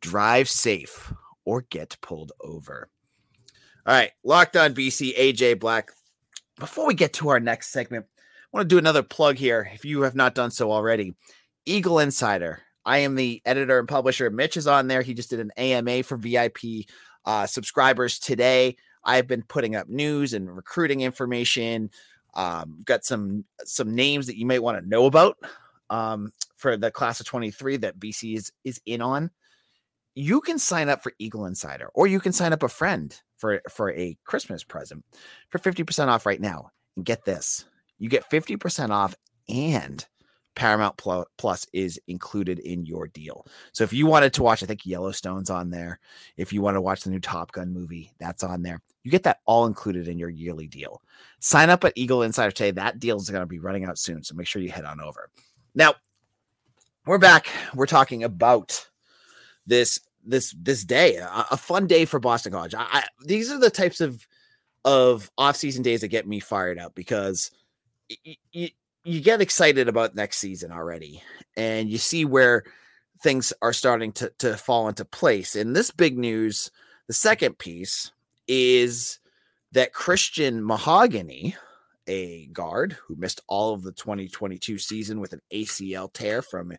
Drive 0.00 0.48
safe 0.48 1.12
or 1.44 1.62
get 1.62 1.96
pulled 2.00 2.32
over. 2.40 2.88
All 3.86 3.94
right, 3.94 4.10
locked 4.22 4.56
on 4.56 4.74
BC, 4.74 5.16
AJ 5.16 5.60
Black 5.60 5.90
before 6.58 6.86
we 6.86 6.94
get 6.94 7.12
to 7.14 7.28
our 7.28 7.40
next 7.40 7.68
segment, 7.68 8.06
want 8.56 8.70
to 8.70 8.74
do 8.74 8.78
another 8.78 9.02
plug 9.02 9.36
here 9.36 9.70
if 9.74 9.84
you 9.84 10.00
have 10.00 10.14
not 10.14 10.34
done 10.34 10.50
so 10.50 10.72
already. 10.72 11.14
Eagle 11.66 11.98
Insider. 11.98 12.62
I 12.86 12.98
am 12.98 13.14
the 13.14 13.42
editor 13.44 13.78
and 13.78 13.86
publisher. 13.86 14.30
Mitch 14.30 14.56
is 14.56 14.66
on 14.66 14.88
there. 14.88 15.02
He 15.02 15.12
just 15.12 15.28
did 15.28 15.40
an 15.40 15.50
AMA 15.58 16.04
for 16.04 16.16
VIP 16.16 16.86
uh, 17.26 17.46
subscribers 17.46 18.18
today. 18.18 18.76
I've 19.04 19.26
been 19.26 19.42
putting 19.42 19.76
up 19.76 19.88
news 19.90 20.32
and 20.32 20.54
recruiting 20.54 21.02
information. 21.02 21.90
Um, 22.32 22.80
got 22.84 23.04
some 23.04 23.44
some 23.64 23.94
names 23.94 24.26
that 24.26 24.38
you 24.38 24.46
might 24.46 24.62
want 24.62 24.82
to 24.82 24.88
know 24.88 25.04
about 25.04 25.36
um, 25.90 26.32
for 26.56 26.78
the 26.78 26.90
class 26.90 27.20
of 27.20 27.26
23 27.26 27.78
that 27.78 27.98
BC 27.98 28.36
is 28.36 28.52
is 28.64 28.80
in 28.86 29.02
on. 29.02 29.30
You 30.14 30.40
can 30.40 30.58
sign 30.58 30.88
up 30.88 31.02
for 31.02 31.12
Eagle 31.18 31.44
Insider, 31.44 31.90
or 31.92 32.06
you 32.06 32.20
can 32.20 32.32
sign 32.32 32.54
up 32.54 32.62
a 32.62 32.68
friend 32.68 33.14
for 33.36 33.60
for 33.68 33.92
a 33.92 34.16
Christmas 34.24 34.64
present 34.64 35.04
for 35.50 35.58
50% 35.58 36.08
off 36.08 36.24
right 36.24 36.40
now. 36.40 36.70
And 36.96 37.04
get 37.04 37.24
this. 37.26 37.66
You 37.98 38.08
get 38.08 38.28
50% 38.30 38.90
off 38.90 39.14
and 39.48 40.04
Paramount 40.56 40.96
Plus 40.96 41.66
is 41.74 42.00
included 42.08 42.58
in 42.60 42.86
your 42.86 43.06
deal. 43.08 43.46
So 43.72 43.84
if 43.84 43.92
you 43.92 44.06
wanted 44.06 44.32
to 44.34 44.42
watch, 44.42 44.62
I 44.62 44.66
think 44.66 44.86
Yellowstone's 44.86 45.50
on 45.50 45.70
there. 45.70 46.00
If 46.38 46.52
you 46.52 46.62
want 46.62 46.76
to 46.76 46.80
watch 46.80 47.02
the 47.02 47.10
new 47.10 47.20
Top 47.20 47.52
Gun 47.52 47.72
movie, 47.72 48.12
that's 48.18 48.42
on 48.42 48.62
there. 48.62 48.80
You 49.04 49.10
get 49.10 49.22
that 49.24 49.40
all 49.44 49.66
included 49.66 50.08
in 50.08 50.18
your 50.18 50.30
yearly 50.30 50.66
deal. 50.66 51.02
Sign 51.40 51.68
up 51.68 51.84
at 51.84 51.92
Eagle 51.94 52.22
Insider 52.22 52.50
today. 52.50 52.70
That 52.70 52.98
deal 52.98 53.18
is 53.18 53.28
going 53.28 53.42
to 53.42 53.46
be 53.46 53.58
running 53.58 53.84
out 53.84 53.98
soon. 53.98 54.24
So 54.24 54.34
make 54.34 54.46
sure 54.46 54.62
you 54.62 54.70
head 54.70 54.86
on 54.86 55.00
over. 55.00 55.30
Now, 55.74 55.94
we're 57.04 57.18
back. 57.18 57.48
We're 57.74 57.86
talking 57.86 58.24
about 58.24 58.88
this 59.66 60.00
this 60.24 60.56
this 60.60 60.84
day, 60.84 61.16
a, 61.16 61.56
fun 61.56 61.86
day 61.86 62.04
for 62.04 62.18
Boston 62.18 62.50
College. 62.50 62.74
I, 62.74 62.86
I, 62.90 63.04
these 63.24 63.50
are 63.52 63.58
the 63.58 63.70
types 63.70 64.00
of 64.00 64.26
of 64.84 65.30
off 65.38 65.56
season 65.56 65.82
days 65.82 66.00
that 66.00 66.08
get 66.08 66.26
me 66.26 66.40
fired 66.40 66.78
up 66.78 66.94
because 66.96 67.52
you 68.52 68.68
you 69.04 69.20
get 69.20 69.40
excited 69.40 69.88
about 69.88 70.14
next 70.14 70.38
season 70.38 70.72
already, 70.72 71.22
and 71.56 71.88
you 71.88 71.98
see 71.98 72.24
where 72.24 72.64
things 73.22 73.52
are 73.62 73.72
starting 73.72 74.12
to 74.12 74.32
to 74.38 74.56
fall 74.56 74.88
into 74.88 75.04
place. 75.04 75.56
And 75.56 75.74
this 75.74 75.90
big 75.90 76.18
news, 76.18 76.70
the 77.06 77.14
second 77.14 77.58
piece 77.58 78.10
is 78.48 79.18
that 79.72 79.92
Christian 79.92 80.64
Mahogany, 80.64 81.56
a 82.06 82.46
guard 82.46 82.96
who 83.06 83.16
missed 83.16 83.40
all 83.48 83.74
of 83.74 83.82
the 83.82 83.92
2022 83.92 84.78
season 84.78 85.20
with 85.20 85.32
an 85.32 85.42
ACL 85.52 86.12
tear 86.12 86.42
from 86.42 86.72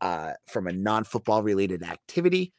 uh, 0.00 0.32
from 0.46 0.66
a 0.66 0.72
non-football 0.72 1.42
related 1.42 1.82
activity 1.82 2.52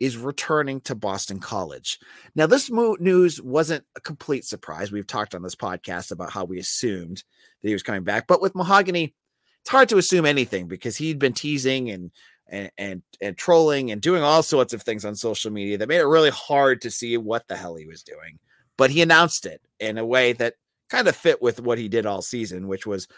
is 0.00 0.16
returning 0.16 0.80
to 0.82 0.94
Boston 0.94 1.40
College. 1.40 1.98
Now, 2.34 2.46
this 2.46 2.70
news 2.70 3.40
wasn't 3.40 3.84
a 3.96 4.00
complete 4.00 4.44
surprise. 4.44 4.92
We've 4.92 5.06
talked 5.06 5.34
on 5.34 5.42
this 5.42 5.54
podcast 5.54 6.10
about 6.10 6.30
how 6.30 6.44
we 6.44 6.58
assumed 6.58 7.24
that 7.62 7.68
he 7.68 7.74
was 7.74 7.82
coming 7.82 8.04
back, 8.04 8.26
but 8.26 8.42
with 8.42 8.54
Mahogany, 8.54 9.14
it's 9.62 9.70
hard 9.70 9.88
to 9.88 9.98
assume 9.98 10.26
anything 10.26 10.68
because 10.68 10.96
he'd 10.96 11.18
been 11.18 11.32
teasing 11.32 11.90
and 11.90 12.10
and 12.48 12.70
and, 12.78 13.02
and 13.20 13.36
trolling 13.36 13.90
and 13.90 14.00
doing 14.00 14.22
all 14.22 14.42
sorts 14.42 14.72
of 14.72 14.82
things 14.82 15.04
on 15.04 15.16
social 15.16 15.50
media 15.50 15.78
that 15.78 15.88
made 15.88 15.98
it 15.98 16.06
really 16.06 16.30
hard 16.30 16.80
to 16.82 16.90
see 16.90 17.16
what 17.16 17.48
the 17.48 17.56
hell 17.56 17.74
he 17.74 17.86
was 17.86 18.02
doing. 18.02 18.38
But 18.76 18.90
he 18.90 19.02
announced 19.02 19.46
it 19.46 19.60
in 19.80 19.98
a 19.98 20.06
way 20.06 20.34
that 20.34 20.54
kind 20.88 21.08
of 21.08 21.16
fit 21.16 21.42
with 21.42 21.60
what 21.60 21.78
he 21.78 21.88
did 21.88 22.06
all 22.06 22.22
season, 22.22 22.68
which 22.68 22.86
was 22.86 23.08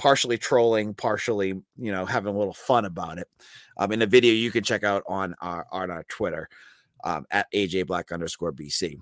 partially 0.00 0.38
trolling, 0.38 0.94
partially, 0.94 1.48
you 1.76 1.92
know, 1.92 2.06
having 2.06 2.34
a 2.34 2.38
little 2.38 2.54
fun 2.54 2.86
about 2.86 3.18
it. 3.18 3.28
Um, 3.76 3.92
in 3.92 4.00
a 4.00 4.06
video 4.06 4.32
you 4.32 4.50
can 4.50 4.64
check 4.64 4.82
out 4.82 5.04
on 5.06 5.34
our 5.42 5.66
on 5.70 5.90
our 5.90 6.04
Twitter. 6.04 6.48
um, 7.04 7.26
at 7.30 7.50
AJ 7.52 7.86
Black 7.86 8.12
underscore 8.12 8.52
BC. 8.52 8.96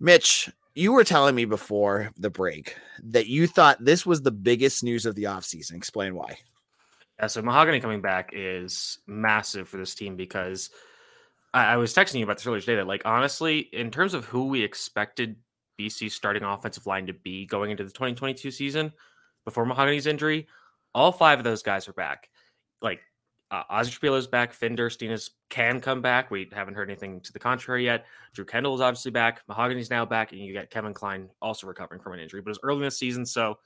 Mitch, 0.00 0.50
you 0.74 0.92
were 0.92 1.04
telling 1.04 1.34
me 1.34 1.44
before 1.44 2.10
the 2.16 2.30
break 2.30 2.76
that 3.02 3.26
you 3.26 3.46
thought 3.46 3.84
this 3.84 4.04
was 4.04 4.22
the 4.22 4.32
biggest 4.32 4.82
news 4.82 5.06
of 5.06 5.14
the 5.14 5.24
offseason. 5.24 5.74
Explain 5.74 6.14
why. 6.14 6.38
Yeah, 7.18 7.28
so 7.28 7.42
Mahogany 7.42 7.80
coming 7.80 8.00
back 8.00 8.30
is 8.32 8.98
massive 9.06 9.68
for 9.68 9.76
this 9.76 9.94
team 9.94 10.16
because 10.16 10.70
I, 11.52 11.74
I 11.74 11.76
was 11.76 11.94
texting 11.94 12.18
you 12.18 12.24
about 12.24 12.38
this 12.38 12.46
earlier 12.46 12.60
today 12.60 12.76
that, 12.76 12.86
like, 12.86 13.02
honestly, 13.04 13.58
in 13.72 13.90
terms 13.90 14.14
of 14.14 14.24
who 14.24 14.48
we 14.48 14.62
expected 14.62 15.36
BC 15.78 16.10
starting 16.10 16.42
offensive 16.42 16.86
line 16.86 17.06
to 17.06 17.12
be 17.12 17.46
going 17.46 17.70
into 17.70 17.84
the 17.84 17.90
2022 17.90 18.50
season 18.50 18.92
before 19.44 19.66
Mahogany's 19.66 20.06
injury, 20.06 20.46
all 20.94 21.12
five 21.12 21.38
of 21.38 21.44
those 21.44 21.62
guys 21.62 21.88
are 21.88 21.92
back. 21.92 22.30
Like 22.80 23.00
uh, 23.50 23.62
Ozzy 23.70 24.18
is 24.18 24.26
back. 24.26 24.52
Finn 24.52 24.74
Dirstine 24.74 25.16
can 25.48 25.80
come 25.80 26.02
back. 26.02 26.30
We 26.30 26.48
haven't 26.52 26.74
heard 26.74 26.90
anything 26.90 27.20
to 27.20 27.32
the 27.32 27.38
contrary 27.38 27.84
yet. 27.84 28.06
Drew 28.32 28.44
Kendall 28.44 28.74
is 28.74 28.80
obviously 28.80 29.10
back. 29.10 29.42
Mahogany's 29.48 29.90
now 29.90 30.04
back, 30.04 30.32
and 30.32 30.40
you 30.40 30.52
got 30.54 30.70
Kevin 30.70 30.94
Klein 30.94 31.28
also 31.40 31.66
recovering 31.66 32.00
from 32.00 32.14
an 32.14 32.20
injury, 32.20 32.40
but 32.40 32.50
it's 32.50 32.58
early 32.62 32.78
in 32.78 32.84
the 32.84 32.90
season, 32.90 33.24
so 33.24 33.58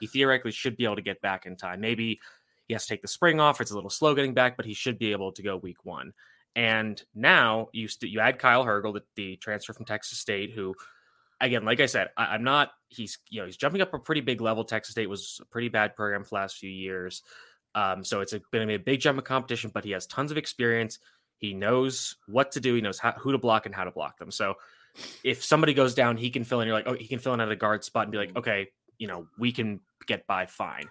he 0.00 0.06
theoretically 0.06 0.50
should 0.50 0.76
be 0.76 0.84
able 0.84 0.96
to 0.96 1.02
get 1.02 1.20
back 1.20 1.46
in 1.46 1.56
time. 1.56 1.80
Maybe 1.80 2.20
he 2.66 2.74
has 2.74 2.84
to 2.84 2.88
take 2.88 3.02
the 3.02 3.08
spring 3.08 3.38
off. 3.38 3.60
It's 3.60 3.70
a 3.70 3.74
little 3.74 3.90
slow 3.90 4.14
getting 4.14 4.34
back, 4.34 4.56
but 4.56 4.66
he 4.66 4.74
should 4.74 4.98
be 4.98 5.12
able 5.12 5.32
to 5.32 5.42
go 5.42 5.56
week 5.56 5.84
one. 5.84 6.12
And 6.56 7.00
now 7.14 7.68
you 7.72 7.86
st- 7.86 8.10
you 8.10 8.20
add 8.20 8.38
Kyle 8.38 8.64
Hergel, 8.64 8.94
the, 8.94 9.02
the 9.14 9.36
transfer 9.36 9.74
from 9.74 9.84
Texas 9.84 10.18
State, 10.18 10.52
who 10.52 10.74
again, 11.40 11.64
like 11.64 11.80
I 11.80 11.86
said, 11.86 12.08
I, 12.16 12.34
am 12.34 12.44
not. 12.44 12.70
He's 12.88 13.18
you 13.28 13.40
know 13.40 13.46
he's 13.46 13.56
jumping 13.56 13.80
up 13.80 13.92
a 13.94 13.98
pretty 13.98 14.20
big 14.20 14.40
level. 14.40 14.64
Texas 14.64 14.92
State 14.92 15.08
was 15.08 15.40
a 15.42 15.46
pretty 15.46 15.68
bad 15.68 15.96
program 15.96 16.24
for 16.24 16.30
the 16.30 16.34
last 16.36 16.58
few 16.58 16.70
years, 16.70 17.22
um, 17.74 18.04
so 18.04 18.20
it's 18.20 18.32
going 18.32 18.62
to 18.62 18.66
be 18.66 18.74
a 18.74 18.78
big 18.78 19.00
jump 19.00 19.18
of 19.18 19.24
competition. 19.24 19.70
But 19.72 19.84
he 19.84 19.90
has 19.92 20.06
tons 20.06 20.30
of 20.30 20.38
experience. 20.38 20.98
He 21.38 21.52
knows 21.52 22.16
what 22.26 22.52
to 22.52 22.60
do. 22.60 22.74
He 22.74 22.80
knows 22.80 22.98
how, 22.98 23.12
who 23.12 23.32
to 23.32 23.38
block 23.38 23.66
and 23.66 23.74
how 23.74 23.84
to 23.84 23.90
block 23.90 24.18
them. 24.18 24.30
So 24.30 24.54
if 25.22 25.44
somebody 25.44 25.74
goes 25.74 25.94
down, 25.94 26.16
he 26.16 26.30
can 26.30 26.44
fill 26.44 26.60
in. 26.60 26.68
You're 26.68 26.76
like, 26.76 26.86
oh, 26.86 26.94
he 26.94 27.06
can 27.06 27.18
fill 27.18 27.34
in 27.34 27.40
at 27.40 27.50
a 27.50 27.56
guard 27.56 27.84
spot 27.84 28.04
and 28.04 28.12
be 28.12 28.18
like, 28.18 28.34
okay, 28.36 28.68
you 28.98 29.06
know, 29.06 29.26
we 29.38 29.52
can 29.52 29.80
get 30.06 30.26
by 30.26 30.46
fine. 30.46 30.88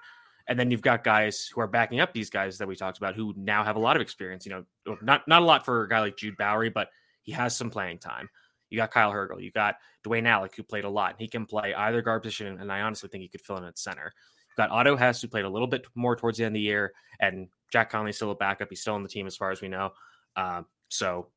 And 0.48 0.60
then 0.60 0.70
you've 0.70 0.82
got 0.82 1.04
guys 1.04 1.50
who 1.52 1.62
are 1.62 1.68
backing 1.68 2.00
up 2.00 2.14
these 2.14 2.30
guys 2.30 2.60
that 2.60 2.68
we 2.68 2.75
talked 2.75 3.00
about 3.00 3.16
who 3.16 3.34
now 3.36 3.64
have 3.64 3.78
a 3.78 3.80
lot 3.80 3.96
of 3.96 4.02
experience. 4.02 4.46
You 4.46 4.66
know, 4.86 4.98
not 5.02 5.28
not 5.28 5.42
a 5.42 5.46
lot 5.46 5.66
for 5.66 5.84
a 5.84 5.90
guy 5.90 6.02
like 6.02 6.18
Jude 6.18 6.38
Bowry, 6.38 6.70
but 6.70 6.90
he 7.24 7.32
has 7.32 7.56
some 7.56 7.72
playing 7.72 7.98
time. 7.98 8.30
You 8.75 8.82
got 8.82 8.91
Kyle 8.91 9.13
Hergel. 9.13 9.41
You 9.41 9.51
got 9.51 9.75
Dwayne 10.05 10.27
Alec, 10.27 10.53
who 10.53 10.63
played 10.63 10.84
a 10.84 10.89
lot. 10.89 11.15
He 11.17 11.29
can 11.29 11.46
play 11.46 11.74
either 11.74 12.01
guard 12.01 12.24
position, 12.24 12.60
and 12.60 12.70
I 12.70 12.82
honestly 12.82 13.08
think 13.08 13.22
he 13.22 13.29
could 13.29 13.39
fill 13.39 13.55
in 13.55 13.63
at 13.63 13.79
center. 13.79 14.12
You 14.13 14.58
got 14.58 14.70
Otto 14.70 14.98
Hess, 14.98 15.22
who 15.22 15.29
played 15.29 15.46
a 15.46 15.50
little 15.50 15.67
bit 15.67 15.86
more 15.96 16.17
towards 16.17 16.38
the 16.38 16.44
end 16.44 16.55
of 16.55 16.60
the 16.60 16.60
year, 16.60 16.91
and 17.22 17.48
Jack 17.72 17.89
Conley's 17.89 18.17
still 18.17 18.32
a 18.32 18.36
backup. 18.36 18.67
He's 18.70 18.82
still 18.82 18.96
on 18.96 19.03
the 19.03 19.08
team 19.08 19.27
as 19.27 19.38
far 19.38 19.51
as 19.51 19.62
we 19.62 19.70
know. 19.70 19.91
Um, 20.36 20.65
so, 20.89 21.27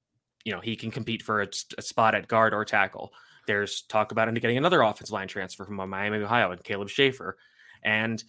you 0.44 0.52
know, 0.52 0.60
he 0.60 0.74
can 0.74 0.90
compete 0.90 1.22
for 1.22 1.42
a, 1.42 1.48
a, 1.78 1.82
spot 1.82 2.16
at 2.16 2.26
guard 2.26 2.54
or 2.54 2.64
tackle. 2.64 3.12
There's 3.46 3.82
talk 3.82 4.10
about 4.10 4.26
him 4.26 4.34
getting 4.34 4.58
another 4.58 4.82
offensive 4.82 5.12
line 5.12 5.28
transfer 5.28 5.64
from 5.64 5.76
Miami, 5.76 6.18
Ohio, 6.18 6.50
and 6.50 6.64
Caleb 6.64 6.88
Schaefer. 6.88 7.36
And 7.84 8.22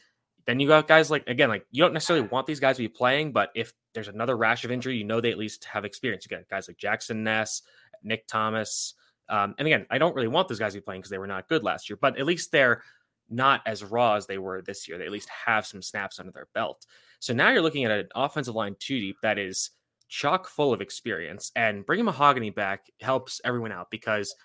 then 0.45 0.59
you 0.59 0.67
got 0.67 0.87
guys 0.87 1.11
like 1.11 1.23
again, 1.27 1.49
like 1.49 1.65
you 1.71 1.83
don't 1.83 1.93
necessarily 1.93 2.27
want 2.27 2.47
these 2.47 2.59
guys 2.59 2.77
to 2.77 2.83
be 2.83 2.87
playing, 2.87 3.31
but 3.31 3.49
if 3.55 3.73
there's 3.93 4.07
another 4.07 4.37
rash 4.37 4.63
of 4.63 4.71
injury, 4.71 4.97
you 4.97 5.03
know 5.03 5.21
they 5.21 5.31
at 5.31 5.37
least 5.37 5.65
have 5.65 5.85
experience. 5.85 6.25
You 6.25 6.35
got 6.35 6.49
guys 6.49 6.67
like 6.67 6.77
Jackson 6.77 7.23
Ness, 7.23 7.61
Nick 8.03 8.27
Thomas. 8.27 8.93
Um, 9.29 9.55
and 9.57 9.67
again, 9.67 9.85
I 9.89 9.97
don't 9.97 10.15
really 10.15 10.27
want 10.27 10.47
those 10.47 10.59
guys 10.59 10.73
to 10.73 10.79
be 10.79 10.83
playing 10.83 11.01
because 11.01 11.11
they 11.11 11.17
were 11.17 11.27
not 11.27 11.47
good 11.47 11.63
last 11.63 11.89
year, 11.89 11.97
but 12.01 12.17
at 12.17 12.25
least 12.25 12.51
they're 12.51 12.81
not 13.29 13.61
as 13.65 13.83
raw 13.83 14.15
as 14.15 14.25
they 14.25 14.37
were 14.37 14.61
this 14.61 14.87
year. 14.87 14.97
They 14.97 15.05
at 15.05 15.11
least 15.11 15.29
have 15.29 15.65
some 15.65 15.81
snaps 15.81 16.19
under 16.19 16.31
their 16.31 16.47
belt. 16.53 16.85
So 17.19 17.33
now 17.33 17.49
you're 17.51 17.61
looking 17.61 17.85
at 17.85 17.91
an 17.91 18.07
offensive 18.15 18.55
line 18.55 18.75
two 18.79 18.99
deep 18.99 19.17
that 19.21 19.37
is 19.37 19.71
chock 20.07 20.47
full 20.47 20.73
of 20.73 20.81
experience. 20.81 21.51
And 21.55 21.85
bringing 21.85 22.05
Mahogany 22.05 22.49
back 22.49 22.87
helps 23.01 23.39
everyone 23.43 23.71
out 23.71 23.91
because 23.91 24.35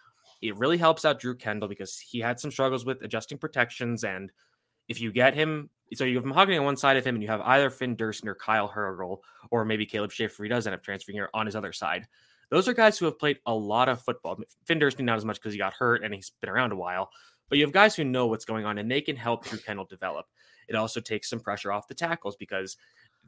it 0.42 0.56
really 0.56 0.76
helps 0.76 1.04
out 1.04 1.18
Drew 1.18 1.34
Kendall 1.34 1.68
because 1.68 1.99
he 1.99 2.20
had 2.20 2.38
some 2.38 2.50
struggles 2.50 2.84
with 2.84 3.02
adjusting 3.02 3.38
protections. 3.38 4.04
And 4.04 4.30
if 4.88 5.00
you 5.00 5.11
get 5.11 5.34
him, 5.34 5.70
so 5.94 6.04
you 6.04 6.16
have 6.16 6.25
Mahogany 6.25 6.58
on 6.58 6.64
one 6.64 6.76
side 6.76 6.96
of 6.96 7.06
him 7.06 7.14
and 7.14 7.23
you 7.23 7.30
have 7.30 7.40
either 7.40 7.70
Finn 7.70 7.96
Durst 7.96 8.26
or 8.26 8.34
Kyle 8.34 8.68
Hergel 8.68 9.18
or 9.50 9.64
maybe 9.64 9.87
Caleb 9.87 10.12
Schaefer, 10.12 10.42
he 10.42 10.49
does 10.49 10.66
end 10.66 10.75
up 10.75 10.82
transferring 10.82 11.16
here 11.16 11.30
on 11.32 11.46
his 11.46 11.56
other 11.56 11.73
side. 11.73 12.06
Those 12.51 12.69
are 12.69 12.75
guys 12.75 12.99
who 12.99 13.07
have 13.07 13.19
played 13.19 13.39
a 13.47 13.55
lot 13.55 13.89
of 13.89 14.03
football. 14.03 14.39
Finn 14.67 14.79
Durst 14.79 14.99
not 15.01 15.17
as 15.17 15.25
much 15.25 15.37
because 15.37 15.53
he 15.53 15.59
got 15.59 15.75
hurt 15.75 16.05
and 16.05 16.15
he's 16.15 16.33
been 16.41 16.51
around 16.51 16.73
a 16.73 16.77
while, 16.77 17.11
but 17.49 17.59
you 17.59 17.65
have 17.65 17.73
guys 17.73 17.95
who 17.95 18.05
know 18.05 18.27
what's 18.27 18.45
going 18.45 18.65
on 18.65 18.79
and 18.79 18.91
they 18.91 19.01
can 19.01 19.17
help 19.17 19.45
Drew 19.45 19.59
Kendall 19.59 19.87
develop. 19.87 20.27
It 20.69 20.77
also 20.77 21.01
takes 21.01 21.29
some 21.29 21.41
pressure 21.41 21.73
off 21.73 21.89
the 21.89 21.95
tackles 21.95 22.37
because 22.37 22.77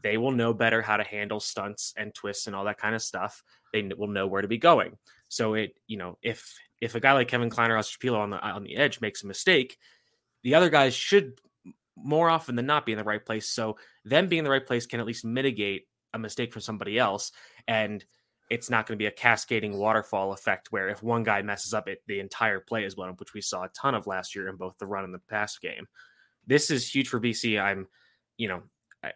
they 0.03 0.17
will 0.17 0.31
know 0.31 0.53
better 0.53 0.83
how 0.83 0.97
to 0.97 1.05
handle 1.05 1.41
stunts 1.41 1.95
and 1.97 2.15
twists 2.15 2.47
and 2.47 2.55
all 2.55 2.65
that 2.65 2.79
kind 2.79 2.95
of 2.95 3.03
stuff. 3.03 3.43
They 3.73 3.83
will 3.83 4.09
know 4.09 4.27
where 4.27 4.43
to 4.43 4.49
be 4.49 4.59
going. 4.59 4.97
So 5.29 5.55
it, 5.55 5.75
you 5.87 5.97
know, 5.97 6.19
if 6.23 6.55
if 6.81 6.95
a 6.95 7.01
guy 7.01 7.13
like 7.13 7.29
Kevin 7.29 7.51
Klein 7.51 7.71
or 7.71 7.83
Shapiro 7.83 8.21
on 8.21 8.31
the 8.31 8.41
on 8.41 8.65
the 8.65 8.77
edge 8.77 9.01
makes 9.01 9.23
a 9.23 9.27
mistake, 9.27 9.79
the 10.43 10.55
other 10.55 10.71
guys 10.71 10.95
should 10.95 11.41
more 11.97 12.29
often 12.29 12.57
than 12.57 12.67
not 12.67 12.85
be 12.85 12.93
in 12.93 12.99
the 12.99 13.05
right 13.05 13.25
place. 13.25 13.49
So 13.49 13.79
them 14.05 14.29
being 14.29 14.41
in 14.41 14.45
the 14.45 14.51
right 14.51 14.67
place 14.67 14.87
can 14.87 15.01
at 15.01 15.07
least 15.07 15.25
mitigate 15.25 15.89
a 16.13 16.19
mistake 16.19 16.53
from 16.53 16.63
somebody 16.63 16.99
else. 16.99 17.33
And 17.67 18.05
it's 18.49 18.71
not 18.71 18.87
going 18.87 18.97
to 18.97 19.03
be 19.03 19.07
a 19.07 19.13
cascading 19.13 19.77
waterfall 19.77 20.33
effect 20.33 20.71
where 20.71 20.89
if 20.89 21.03
one 21.03 21.25
guy 21.25 21.43
messes 21.43 21.75
up 21.75 21.89
it, 21.89 22.03
the 22.07 22.21
entire 22.21 22.61
play 22.61 22.85
is 22.85 22.95
blown 22.95 23.11
up, 23.11 23.19
which 23.19 23.35
we 23.35 23.41
saw 23.41 23.65
a 23.65 23.69
ton 23.69 23.95
of 23.95 24.07
last 24.07 24.35
year 24.35 24.49
in 24.49 24.57
both 24.57 24.79
the 24.79 24.87
run 24.87 25.05
and 25.05 25.13
the 25.13 25.19
pass 25.19 25.59
game. 25.59 25.87
This 26.47 26.71
is 26.71 26.89
huge 26.89 27.09
for 27.09 27.21
BC. 27.21 27.61
I'm, 27.61 27.89
you 28.37 28.49
know, 28.49 28.63
I, 29.03 29.13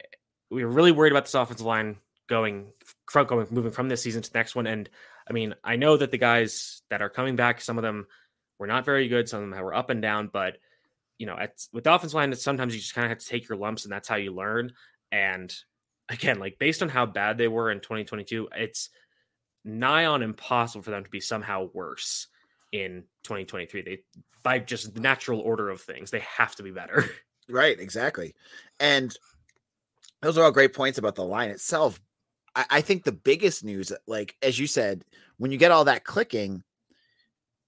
we 0.50 0.64
were 0.64 0.70
really 0.70 0.92
worried 0.92 1.12
about 1.12 1.26
this 1.26 1.34
offensive 1.34 1.66
line 1.66 1.96
going 2.28 2.72
from 3.08 3.26
going 3.26 3.46
moving 3.50 3.70
from 3.70 3.88
this 3.88 4.02
season 4.02 4.22
to 4.22 4.32
the 4.32 4.38
next 4.38 4.54
one. 4.54 4.66
And 4.66 4.88
I 5.28 5.32
mean, 5.32 5.54
I 5.62 5.76
know 5.76 5.96
that 5.96 6.10
the 6.10 6.18
guys 6.18 6.82
that 6.90 7.02
are 7.02 7.10
coming 7.10 7.37
back, 7.37 7.60
some 7.60 7.78
of 7.78 7.82
them 7.82 8.06
were 8.58 8.66
not 8.66 8.84
very 8.84 9.06
good, 9.08 9.28
some 9.28 9.44
of 9.44 9.50
them 9.50 9.64
were 9.64 9.75
up 9.75 9.90
and 9.90 10.02
down, 10.02 10.28
but 10.32 10.58
you 11.18 11.26
know, 11.26 11.37
at, 11.38 11.52
with 11.72 11.84
the 11.84 11.94
offensive 11.94 12.14
line, 12.14 12.34
sometimes 12.34 12.75
you 12.75 12.80
just 12.80 12.94
kind 12.94 13.04
of 13.04 13.10
have 13.10 13.18
to 13.18 13.26
take 13.26 13.46
your 13.46 13.58
lumps, 13.58 13.84
and 13.84 13.92
that's 13.92 14.08
how 14.08 14.16
you 14.16 14.34
learn. 14.34 14.72
And 15.12 15.54
again, 16.08 16.38
like 16.38 16.58
based 16.58 16.82
on 16.82 16.88
how 16.88 17.04
bad 17.04 17.37
they 17.37 17.46
were 17.46 17.70
in 17.70 17.80
2022, 17.80 18.49
it's 18.56 18.88
nigh 19.64 20.06
on 20.06 20.22
impossible 20.22 20.82
for 20.82 20.90
them 20.90 21.04
to 21.04 21.10
be 21.10 21.20
somehow 21.20 21.68
worse 21.72 22.28
in 22.72 23.04
2023. 23.24 23.82
They 23.82 23.98
by 24.42 24.58
just 24.58 24.94
the 24.94 25.00
natural 25.00 25.40
order 25.40 25.68
of 25.68 25.80
things, 25.80 26.10
they 26.10 26.20
have 26.20 26.54
to 26.56 26.62
be 26.62 26.70
better. 26.70 27.04
Right, 27.48 27.80
exactly. 27.80 28.36
And 28.78 29.12
those 30.22 30.38
are 30.38 30.44
all 30.44 30.52
great 30.52 30.72
points 30.72 30.98
about 30.98 31.16
the 31.16 31.24
line 31.24 31.50
itself. 31.50 32.00
I, 32.54 32.64
I 32.70 32.80
think 32.80 33.02
the 33.02 33.10
biggest 33.10 33.64
news, 33.64 33.92
like 34.06 34.36
as 34.40 34.56
you 34.56 34.68
said, 34.68 35.04
when 35.38 35.50
you 35.50 35.58
get 35.58 35.72
all 35.72 35.84
that 35.86 36.04
clicking, 36.04 36.62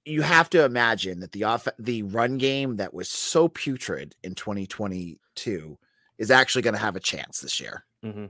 you 0.05 0.23
have 0.23 0.51
to 0.51 0.65
imagine 0.65 1.21
that 1.21 1.33
the 1.33 1.45
off 1.45 1.67
the 1.79 2.03
run 2.05 2.39
game 2.39 2.77
that 2.77 2.95
was 2.95 3.09
so 3.09 3.49
putrid 3.49 4.15
in 4.23 4.35
2022 4.35 5.79
is 6.19 6.31
actually 6.31 6.63
going 6.63 6.75
to 6.75 6.81
have 6.81 6.97
a 6.97 7.01
chance 7.01 7.41
this 7.41 7.61
year. 7.61 7.85
Mm-hmm. 8.05 8.27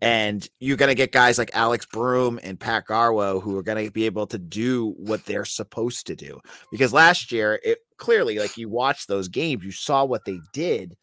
And 0.00 0.48
you're 0.60 0.76
going 0.76 0.90
to 0.90 0.94
get 0.94 1.12
guys 1.12 1.38
like 1.38 1.50
Alex 1.54 1.86
Broome 1.86 2.38
and 2.42 2.58
Pat 2.58 2.86
Garwo 2.86 3.42
who 3.42 3.56
are 3.56 3.62
going 3.62 3.84
to 3.84 3.90
be 3.90 4.06
able 4.06 4.26
to 4.28 4.38
do 4.38 4.94
what 4.96 5.26
they're 5.26 5.44
supposed 5.44 6.06
to 6.06 6.16
do. 6.16 6.40
Because 6.70 6.92
last 6.92 7.32
year, 7.32 7.60
it 7.62 7.78
clearly, 7.96 8.38
like 8.38 8.56
you 8.56 8.68
watched 8.68 9.08
those 9.08 9.28
games, 9.28 9.64
you 9.64 9.72
saw 9.72 10.04
what 10.04 10.24
they 10.24 10.38
did. 10.52 10.96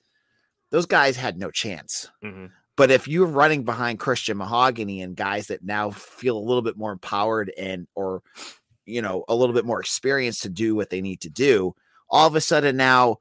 Those 0.71 0.85
guys 0.85 1.15
had 1.15 1.37
no 1.37 1.51
chance. 1.51 2.09
Mm-hmm. 2.23 2.47
But 2.77 2.91
if 2.91 3.07
you're 3.07 3.25
running 3.25 3.63
behind 3.63 3.99
Christian 3.99 4.37
Mahogany 4.37 5.01
and 5.01 5.15
guys 5.15 5.47
that 5.47 5.63
now 5.63 5.89
feel 5.89 6.37
a 6.37 6.39
little 6.39 6.61
bit 6.61 6.77
more 6.77 6.91
empowered 6.91 7.51
and 7.57 7.87
or 7.95 8.21
you 8.85 9.01
know 9.01 9.25
a 9.27 9.35
little 9.35 9.53
bit 9.53 9.65
more 9.65 9.79
experienced 9.79 10.43
to 10.43 10.49
do 10.49 10.75
what 10.75 10.91
they 10.91 11.01
need 11.01 11.21
to 11.21 11.29
do, 11.29 11.73
all 12.09 12.27
of 12.27 12.35
a 12.35 12.41
sudden 12.41 12.77
now 12.77 13.17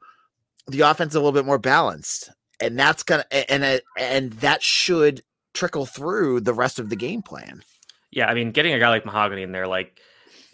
the 0.69 0.83
offense 0.83 1.13
is 1.13 1.17
a 1.17 1.21
little 1.21 1.33
bit 1.33 1.47
more 1.47 1.59
balanced, 1.59 2.31
and 2.61 2.79
that's 2.79 3.03
gonna 3.03 3.25
and 3.33 3.81
and 3.99 4.33
that 4.35 4.63
should 4.63 5.23
trickle 5.57 5.87
through 5.87 6.41
the 6.41 6.55
rest 6.55 6.79
of 6.79 6.91
the 6.91 6.97
game 6.97 7.23
plan. 7.23 7.63
Yeah, 8.11 8.27
I 8.27 8.35
mean, 8.35 8.53
getting 8.53 8.73
a 8.73 8.79
guy 8.79 8.91
like 8.91 9.05
Mahogany 9.05 9.43
in 9.43 9.53
there, 9.53 9.67
like, 9.67 9.99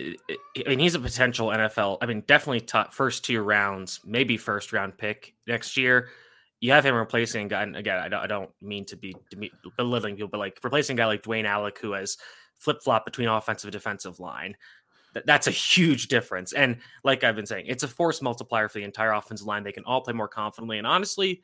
I 0.00 0.68
mean, 0.68 0.78
he's 0.78 0.94
a 0.94 1.00
potential 1.00 1.48
NFL. 1.48 1.98
I 2.00 2.06
mean, 2.06 2.22
definitely 2.26 2.60
top 2.60 2.94
first 2.94 3.24
two 3.24 3.40
rounds, 3.42 4.00
maybe 4.04 4.36
first 4.36 4.72
round 4.72 4.96
pick 4.96 5.34
next 5.46 5.76
year. 5.76 6.08
You 6.60 6.72
have 6.72 6.86
him 6.86 6.94
replacing 6.94 7.46
a 7.46 7.48
guy, 7.48 7.62
again, 7.62 7.98
I 7.98 8.08
don't, 8.08 8.20
I 8.20 8.26
don't 8.26 8.50
mean 8.60 8.84
to 8.86 8.96
be 8.96 9.14
belittling 9.76 10.14
people, 10.14 10.28
but 10.28 10.38
like 10.38 10.58
replacing 10.62 10.96
a 10.96 10.98
guy 10.98 11.06
like 11.06 11.22
Dwayne 11.22 11.44
Alec, 11.44 11.78
who 11.78 11.92
has 11.92 12.16
flip 12.56 12.82
flop 12.82 13.04
between 13.04 13.28
offensive 13.28 13.68
and 13.68 13.72
defensive 13.72 14.20
line. 14.20 14.56
that's 15.26 15.46
a 15.46 15.50
huge 15.50 16.08
difference. 16.08 16.52
And 16.52 16.78
like 17.04 17.24
I've 17.24 17.36
been 17.36 17.46
saying, 17.46 17.66
it's 17.66 17.82
a 17.82 17.88
force 17.88 18.22
multiplier 18.22 18.68
for 18.68 18.78
the 18.78 18.84
entire 18.84 19.12
offensive 19.12 19.46
line. 19.46 19.64
They 19.64 19.72
can 19.72 19.84
all 19.84 20.00
play 20.00 20.14
more 20.14 20.28
confidently. 20.28 20.78
And 20.78 20.86
honestly, 20.86 21.42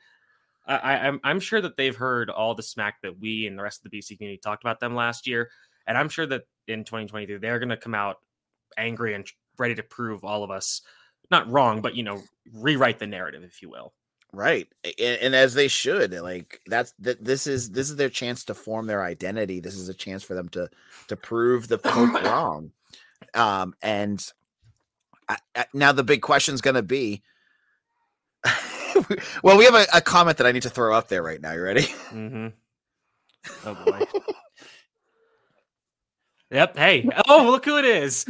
I, 0.68 0.98
I'm 0.98 1.20
I'm 1.24 1.40
sure 1.40 1.60
that 1.60 1.76
they've 1.76 1.96
heard 1.96 2.30
all 2.30 2.54
the 2.54 2.62
smack 2.62 3.00
that 3.02 3.18
we 3.18 3.46
and 3.46 3.58
the 3.58 3.62
rest 3.62 3.84
of 3.84 3.90
the 3.90 3.98
BC 3.98 4.18
community 4.18 4.40
talked 4.42 4.62
about 4.62 4.80
them 4.80 4.94
last 4.94 5.26
year, 5.26 5.50
and 5.86 5.96
I'm 5.96 6.08
sure 6.08 6.26
that 6.26 6.42
in 6.66 6.84
2023 6.84 7.38
they're 7.38 7.58
going 7.58 7.70
to 7.70 7.76
come 7.76 7.94
out 7.94 8.16
angry 8.76 9.14
and 9.14 9.26
ready 9.58 9.74
to 9.74 9.82
prove 9.82 10.24
all 10.24 10.44
of 10.44 10.50
us 10.50 10.82
not 11.30 11.50
wrong, 11.50 11.80
but 11.80 11.94
you 11.94 12.02
know 12.02 12.22
rewrite 12.52 12.98
the 12.98 13.06
narrative, 13.06 13.42
if 13.44 13.62
you 13.62 13.70
will. 13.70 13.94
Right. 14.32 14.68
And, 14.84 15.18
and, 15.22 15.34
as 15.34 15.54
they 15.54 15.68
should. 15.68 16.12
Like 16.12 16.60
that's 16.66 16.92
that 16.98 17.24
this 17.24 17.46
is 17.46 17.70
this 17.70 17.88
is 17.88 17.96
their 17.96 18.10
chance 18.10 18.44
to 18.44 18.54
form 18.54 18.86
their 18.86 19.02
identity. 19.02 19.60
This 19.60 19.76
is 19.76 19.88
a 19.88 19.94
chance 19.94 20.22
for 20.22 20.34
them 20.34 20.50
to 20.50 20.68
to 21.08 21.16
prove 21.16 21.68
the 21.68 21.78
folk 21.78 22.12
wrong. 22.24 22.72
Um 23.32 23.74
and 23.80 24.22
I, 25.28 25.38
I, 25.54 25.66
now 25.72 25.92
the 25.92 26.04
big 26.04 26.22
question 26.22 26.54
is 26.54 26.60
going 26.60 26.74
to 26.76 26.82
be 26.82 27.22
well, 29.42 29.58
we 29.58 29.64
have 29.64 29.74
a, 29.74 29.86
a, 29.94 30.00
comment 30.00 30.38
that 30.38 30.46
I 30.46 30.52
need 30.52 30.62
to 30.62 30.70
throw 30.70 30.94
up 30.94 31.08
there 31.08 31.22
right 31.22 31.40
now. 31.40 31.52
You 31.52 31.62
ready? 31.62 31.86
Mm-hmm. 32.08 32.48
Oh 33.64 33.74
boy. 33.84 34.00
yep. 36.50 36.76
Hey. 36.76 37.08
Oh, 37.28 37.50
look 37.50 37.64
who 37.64 37.78
it 37.78 37.84
is. 37.84 38.24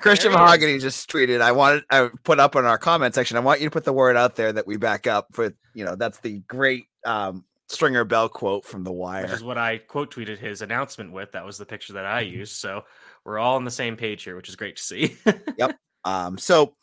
Christian 0.00 0.32
Mahogany 0.32 0.78
just 0.78 1.10
tweeted. 1.10 1.40
I 1.40 1.52
wanted 1.52 1.84
I 1.90 2.10
put 2.22 2.38
up 2.38 2.54
in 2.56 2.64
our 2.64 2.78
comment 2.78 3.14
section. 3.14 3.36
I 3.36 3.40
want 3.40 3.60
you 3.60 3.66
to 3.66 3.70
put 3.70 3.84
the 3.84 3.92
word 3.92 4.16
out 4.16 4.36
there 4.36 4.52
that 4.52 4.66
we 4.66 4.76
back 4.76 5.06
up 5.06 5.28
for. 5.32 5.54
You 5.72 5.84
know, 5.84 5.96
that's 5.96 6.18
the 6.18 6.40
great 6.40 6.86
um, 7.04 7.44
Stringer 7.68 8.04
Bell 8.04 8.28
quote 8.28 8.64
from 8.64 8.84
The 8.84 8.92
Wire. 8.92 9.22
Which 9.22 9.32
is 9.32 9.44
what 9.44 9.58
I 9.58 9.78
quote 9.78 10.14
tweeted 10.14 10.38
his 10.38 10.62
announcement 10.62 11.12
with. 11.12 11.32
That 11.32 11.46
was 11.46 11.58
the 11.58 11.66
picture 11.66 11.94
that 11.94 12.06
I 12.06 12.20
used. 12.20 12.56
So 12.56 12.82
we're 13.24 13.38
all 13.38 13.56
on 13.56 13.64
the 13.64 13.70
same 13.70 13.96
page 13.96 14.22
here, 14.22 14.36
which 14.36 14.48
is 14.48 14.56
great 14.56 14.76
to 14.76 14.82
see. 14.82 15.16
yep. 15.58 15.76
Um. 16.04 16.38
So 16.38 16.74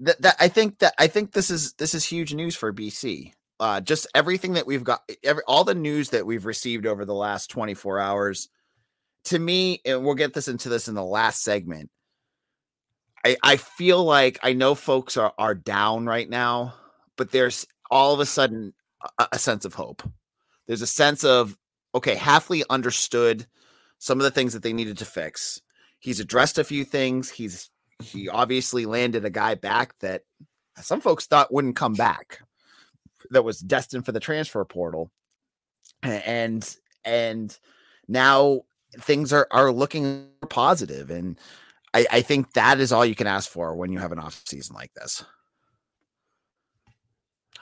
that, 0.00 0.20
that 0.22 0.36
I 0.40 0.48
think 0.48 0.80
that 0.80 0.94
I 0.98 1.06
think 1.08 1.32
this 1.32 1.50
is 1.50 1.74
this 1.74 1.94
is 1.94 2.04
huge 2.04 2.34
news 2.34 2.56
for 2.56 2.72
BC. 2.72 3.32
Uh, 3.60 3.80
just 3.80 4.06
everything 4.14 4.54
that 4.54 4.66
we've 4.66 4.84
got, 4.84 5.02
every 5.24 5.42
all 5.48 5.64
the 5.64 5.74
news 5.74 6.10
that 6.10 6.26
we've 6.26 6.46
received 6.46 6.86
over 6.86 7.04
the 7.04 7.14
last 7.14 7.50
24 7.50 8.00
hours. 8.00 8.48
To 9.26 9.38
me, 9.38 9.80
and 9.84 10.04
we'll 10.04 10.14
get 10.14 10.34
this 10.34 10.48
into 10.48 10.68
this 10.68 10.88
in 10.88 10.94
the 10.94 11.04
last 11.04 11.42
segment 11.42 11.90
I, 13.26 13.36
I 13.42 13.56
feel 13.56 14.04
like 14.04 14.38
I 14.44 14.52
know 14.52 14.76
folks 14.76 15.16
are, 15.16 15.34
are 15.36 15.54
down 15.54 16.06
right 16.06 16.30
now, 16.30 16.74
but 17.16 17.32
there's 17.32 17.66
all 17.90 18.14
of 18.14 18.20
a 18.20 18.26
sudden 18.26 18.72
a, 19.18 19.28
a 19.32 19.38
sense 19.38 19.64
of 19.64 19.74
hope. 19.74 20.08
There's 20.68 20.82
a 20.82 20.86
sense 20.86 21.24
of, 21.24 21.56
okay, 21.92 22.14
Hafley 22.14 22.62
understood 22.70 23.46
some 23.98 24.20
of 24.20 24.24
the 24.24 24.30
things 24.30 24.52
that 24.52 24.62
they 24.62 24.72
needed 24.72 24.98
to 24.98 25.04
fix. 25.04 25.60
He's 25.98 26.20
addressed 26.20 26.58
a 26.58 26.64
few 26.64 26.84
things. 26.84 27.30
He's 27.30 27.68
he 28.02 28.28
obviously 28.28 28.86
landed 28.86 29.24
a 29.24 29.30
guy 29.30 29.54
back 29.54 29.98
that 30.00 30.22
some 30.80 31.00
folks 31.00 31.26
thought 31.26 31.52
wouldn't 31.52 31.76
come 31.76 31.94
back, 31.94 32.40
that 33.30 33.44
was 33.44 33.60
destined 33.60 34.04
for 34.04 34.12
the 34.12 34.20
transfer 34.20 34.64
portal, 34.64 35.10
and 36.02 36.76
and 37.04 37.58
now 38.08 38.62
things 39.00 39.32
are 39.32 39.48
are 39.50 39.72
looking 39.72 40.28
positive 40.48 41.10
and 41.10 41.38
I, 41.96 42.06
I 42.12 42.20
think 42.20 42.52
that 42.52 42.78
is 42.78 42.92
all 42.92 43.06
you 43.06 43.14
can 43.14 43.26
ask 43.26 43.50
for 43.50 43.74
when 43.74 43.90
you 43.90 43.98
have 43.98 44.12
an 44.12 44.18
off 44.18 44.42
season 44.44 44.76
like 44.76 44.92
this. 44.94 45.24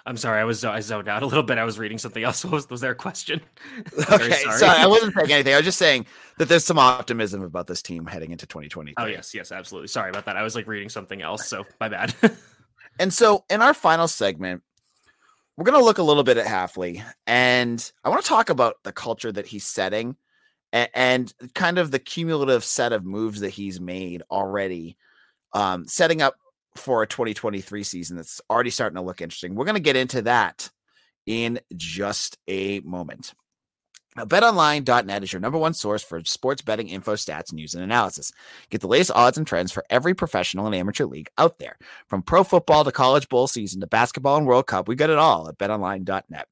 I'm 0.07 0.19
sorry, 0.19 0.39
I 0.39 0.45
was 0.45 0.65
I 0.65 0.81
zoned 0.81 1.09
out 1.09 1.23
a 1.23 1.27
little 1.27 1.43
bit. 1.43 1.57
I 1.57 1.65
was 1.65 1.79
reading 1.79 1.97
something 1.97 2.23
else. 2.23 2.45
Was, 2.55 2.69
was 2.69 2.81
there 2.81 2.91
a 2.91 2.95
question? 2.95 3.41
okay, 4.11 4.31
sorry. 4.31 4.59
sorry. 4.59 4.79
I 4.79 4.87
wasn't 4.87 5.15
saying 5.15 5.33
anything. 5.33 5.55
I 5.55 5.57
was 5.57 5.65
just 5.65 5.79
saying 5.79 6.07
that 6.39 6.49
there's 6.49 6.65
some 6.65 6.79
optimism 6.79 7.43
about 7.43 7.67
this 7.67 7.81
team 7.81 8.05
heading 8.05 8.31
into 8.31 8.47
2020. 8.47 8.95
Oh 8.99 9.07
yes, 9.07 9.35
yes, 9.35 9.51
absolutely. 9.51 9.89
Sorry 9.89 10.11
about 10.11 10.27
that. 10.27 10.37
I 10.37 10.43
was 10.43 10.55
like 10.55 10.67
reading 10.67 10.91
something 10.91 11.23
else, 11.23 11.49
so 11.49 11.65
my 11.81 11.89
bad. 11.89 12.15
and 12.99 13.13
so 13.13 13.45
in 13.49 13.63
our 13.63 13.73
final 13.73 14.07
segment, 14.07 14.63
we're 15.57 15.65
going 15.65 15.79
to 15.79 15.85
look 15.85 15.99
a 15.99 16.03
little 16.03 16.25
bit 16.25 16.37
at 16.37 16.47
Hafley, 16.47 17.03
and 17.27 17.93
I 18.05 18.11
want 18.11 18.23
to 18.23 18.29
talk 18.29 18.51
about 18.51 18.77
the 18.83 18.93
culture 18.93 19.33
that 19.33 19.47
he's 19.47 19.67
setting 19.67 20.17
and, 20.73 20.91
and 20.93 21.35
kind 21.55 21.79
of 21.79 21.91
the 21.91 21.99
cumulative 21.99 22.65
set 22.65 22.93
of 22.93 23.05
moves 23.07 23.41
that 23.41 23.51
he's 23.51 23.81
made 23.81 24.23
already, 24.31 24.97
um, 25.53 25.87
setting 25.87 26.21
up 26.21 26.35
for 26.77 27.03
a 27.03 27.07
2023 27.07 27.83
season 27.83 28.17
that's 28.17 28.41
already 28.51 28.71
starting 28.71 28.97
to 28.97 29.03
look 29.03 29.21
interesting. 29.21 29.55
We're 29.55 29.65
going 29.65 29.77
to 29.77 29.81
get 29.81 29.97
into 29.97 30.23
that 30.23 30.71
in 31.27 31.61
just 31.77 32.39
a 32.49 32.81
moment. 32.81 33.35
Now, 34.17 34.25
betonline.net 34.25 35.25
is 35.25 35.33
your 35.33 35.41
number 35.41 35.59
one 35.59 35.75
source 35.75 36.03
for 36.03 36.23
sports 36.25 36.63
betting 36.63 36.89
info, 36.89 37.15
stats, 37.15 37.53
news, 37.53 37.75
and 37.75 37.83
analysis. 37.83 38.31
Get 38.71 38.81
the 38.81 38.87
latest 38.87 39.11
odds 39.13 39.37
and 39.37 39.47
trends 39.47 39.73
for 39.73 39.85
every 39.91 40.15
professional 40.15 40.67
and 40.67 40.75
amateur 40.75 41.05
league 41.05 41.29
out 41.37 41.59
there. 41.59 41.77
From 42.07 42.23
pro 42.23 42.45
football 42.45 42.85
to 42.85 42.93
college 42.93 43.29
bowl 43.29 43.49
season 43.49 43.81
to 43.81 43.89
basketball 43.89 44.37
and 44.37 44.47
World 44.47 44.69
Cup, 44.69 44.87
we 44.87 44.95
got 44.95 45.11
it 45.11 45.19
all 45.19 45.49
at 45.49 45.59
betonline.net. 45.59 46.47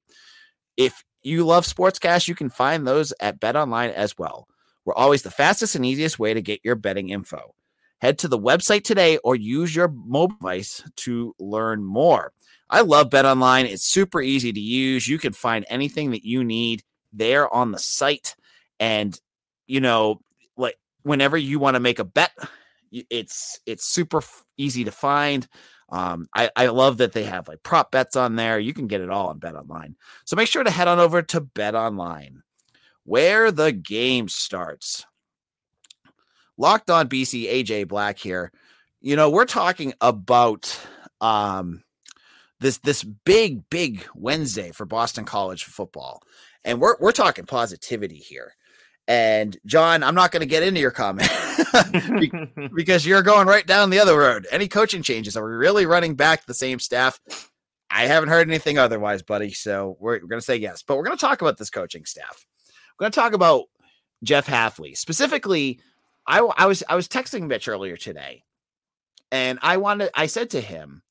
If 0.76 1.04
you 1.22 1.44
love 1.44 1.64
sportscast, 1.64 2.26
you 2.26 2.34
can 2.34 2.50
find 2.50 2.84
those 2.84 3.12
at 3.20 3.40
betonline 3.40 3.92
as 3.92 4.18
well. 4.18 4.48
We're 4.84 4.94
always 4.94 5.22
the 5.22 5.30
fastest 5.30 5.76
and 5.76 5.86
easiest 5.86 6.18
way 6.18 6.34
to 6.34 6.42
get 6.42 6.60
your 6.64 6.74
betting 6.74 7.10
info. 7.10 7.54
Head 8.02 8.18
to 8.18 8.26
the 8.26 8.36
website 8.36 8.82
today 8.82 9.18
or 9.18 9.36
use 9.36 9.76
your 9.76 9.86
mobile 9.86 10.34
device 10.34 10.82
to 10.96 11.36
learn 11.38 11.84
more. 11.84 12.32
I 12.68 12.80
love 12.80 13.10
Bet 13.10 13.24
Online. 13.24 13.64
It's 13.64 13.84
super 13.84 14.20
easy 14.20 14.52
to 14.52 14.58
use. 14.58 15.06
You 15.06 15.20
can 15.20 15.32
find 15.32 15.64
anything 15.68 16.10
that 16.10 16.24
you 16.24 16.42
need 16.42 16.82
there 17.12 17.48
on 17.54 17.70
the 17.70 17.78
site. 17.78 18.34
And, 18.80 19.16
you 19.68 19.80
know, 19.80 20.20
like 20.56 20.80
whenever 21.04 21.36
you 21.36 21.60
want 21.60 21.76
to 21.76 21.80
make 21.80 22.00
a 22.00 22.04
bet, 22.04 22.32
it's 22.90 23.60
it's 23.66 23.86
super 23.86 24.20
easy 24.56 24.82
to 24.82 24.90
find. 24.90 25.46
Um, 25.88 26.26
I, 26.34 26.50
I 26.56 26.66
love 26.66 26.96
that 26.96 27.12
they 27.12 27.22
have 27.22 27.46
like 27.46 27.62
prop 27.62 27.92
bets 27.92 28.16
on 28.16 28.34
there. 28.34 28.58
You 28.58 28.74
can 28.74 28.88
get 28.88 29.00
it 29.00 29.10
all 29.10 29.28
on 29.28 29.38
Bet 29.38 29.54
Online. 29.54 29.94
So 30.24 30.34
make 30.34 30.48
sure 30.48 30.64
to 30.64 30.70
head 30.72 30.88
on 30.88 30.98
over 30.98 31.22
to 31.22 31.40
Bet 31.40 31.76
Online, 31.76 32.42
where 33.04 33.52
the 33.52 33.70
game 33.70 34.28
starts. 34.28 35.06
Locked 36.58 36.90
on 36.90 37.08
BC, 37.08 37.50
AJ 37.50 37.88
Black 37.88 38.18
here. 38.18 38.52
You 39.00 39.16
know, 39.16 39.30
we're 39.30 39.44
talking 39.44 39.94
about 40.00 40.78
um 41.20 41.82
this 42.60 42.78
this 42.78 43.02
big, 43.02 43.68
big 43.70 44.06
Wednesday 44.14 44.70
for 44.70 44.86
Boston 44.86 45.24
College 45.24 45.64
football. 45.64 46.22
And 46.64 46.80
we're 46.80 46.96
we're 47.00 47.12
talking 47.12 47.44
positivity 47.44 48.16
here. 48.16 48.54
And 49.08 49.56
John, 49.66 50.02
I'm 50.02 50.14
not 50.14 50.30
going 50.30 50.42
to 50.42 50.46
get 50.46 50.62
into 50.62 50.80
your 50.80 50.92
comment 50.92 51.28
because 52.74 53.04
you're 53.04 53.22
going 53.22 53.48
right 53.48 53.66
down 53.66 53.90
the 53.90 53.98
other 53.98 54.16
road. 54.16 54.46
Any 54.50 54.68
coaching 54.68 55.02
changes? 55.02 55.36
Are 55.36 55.44
we 55.44 55.54
really 55.54 55.86
running 55.86 56.14
back 56.14 56.46
the 56.46 56.54
same 56.54 56.78
staff? 56.78 57.18
I 57.90 58.06
haven't 58.06 58.30
heard 58.30 58.48
anything 58.48 58.78
otherwise, 58.78 59.22
buddy. 59.22 59.52
So 59.52 59.96
we're, 60.00 60.14
we're 60.20 60.28
going 60.28 60.40
to 60.40 60.44
say 60.44 60.56
yes. 60.56 60.82
But 60.82 60.96
we're 60.96 61.04
going 61.04 61.16
to 61.16 61.20
talk 61.20 61.42
about 61.42 61.58
this 61.58 61.68
coaching 61.68 62.04
staff. 62.04 62.46
We're 62.98 63.04
going 63.04 63.12
to 63.12 63.20
talk 63.20 63.32
about 63.32 63.64
Jeff 64.22 64.46
Hafley 64.46 64.96
specifically. 64.96 65.80
I, 66.26 66.38
I 66.38 66.66
was 66.66 66.82
I 66.88 66.94
was 66.94 67.08
texting 67.08 67.46
Mitch 67.46 67.68
earlier 67.68 67.96
today, 67.96 68.44
and 69.30 69.58
I 69.62 69.76
wanted 69.76 70.10
I 70.14 70.26
said 70.26 70.50
to 70.50 70.60
him, 70.60 71.02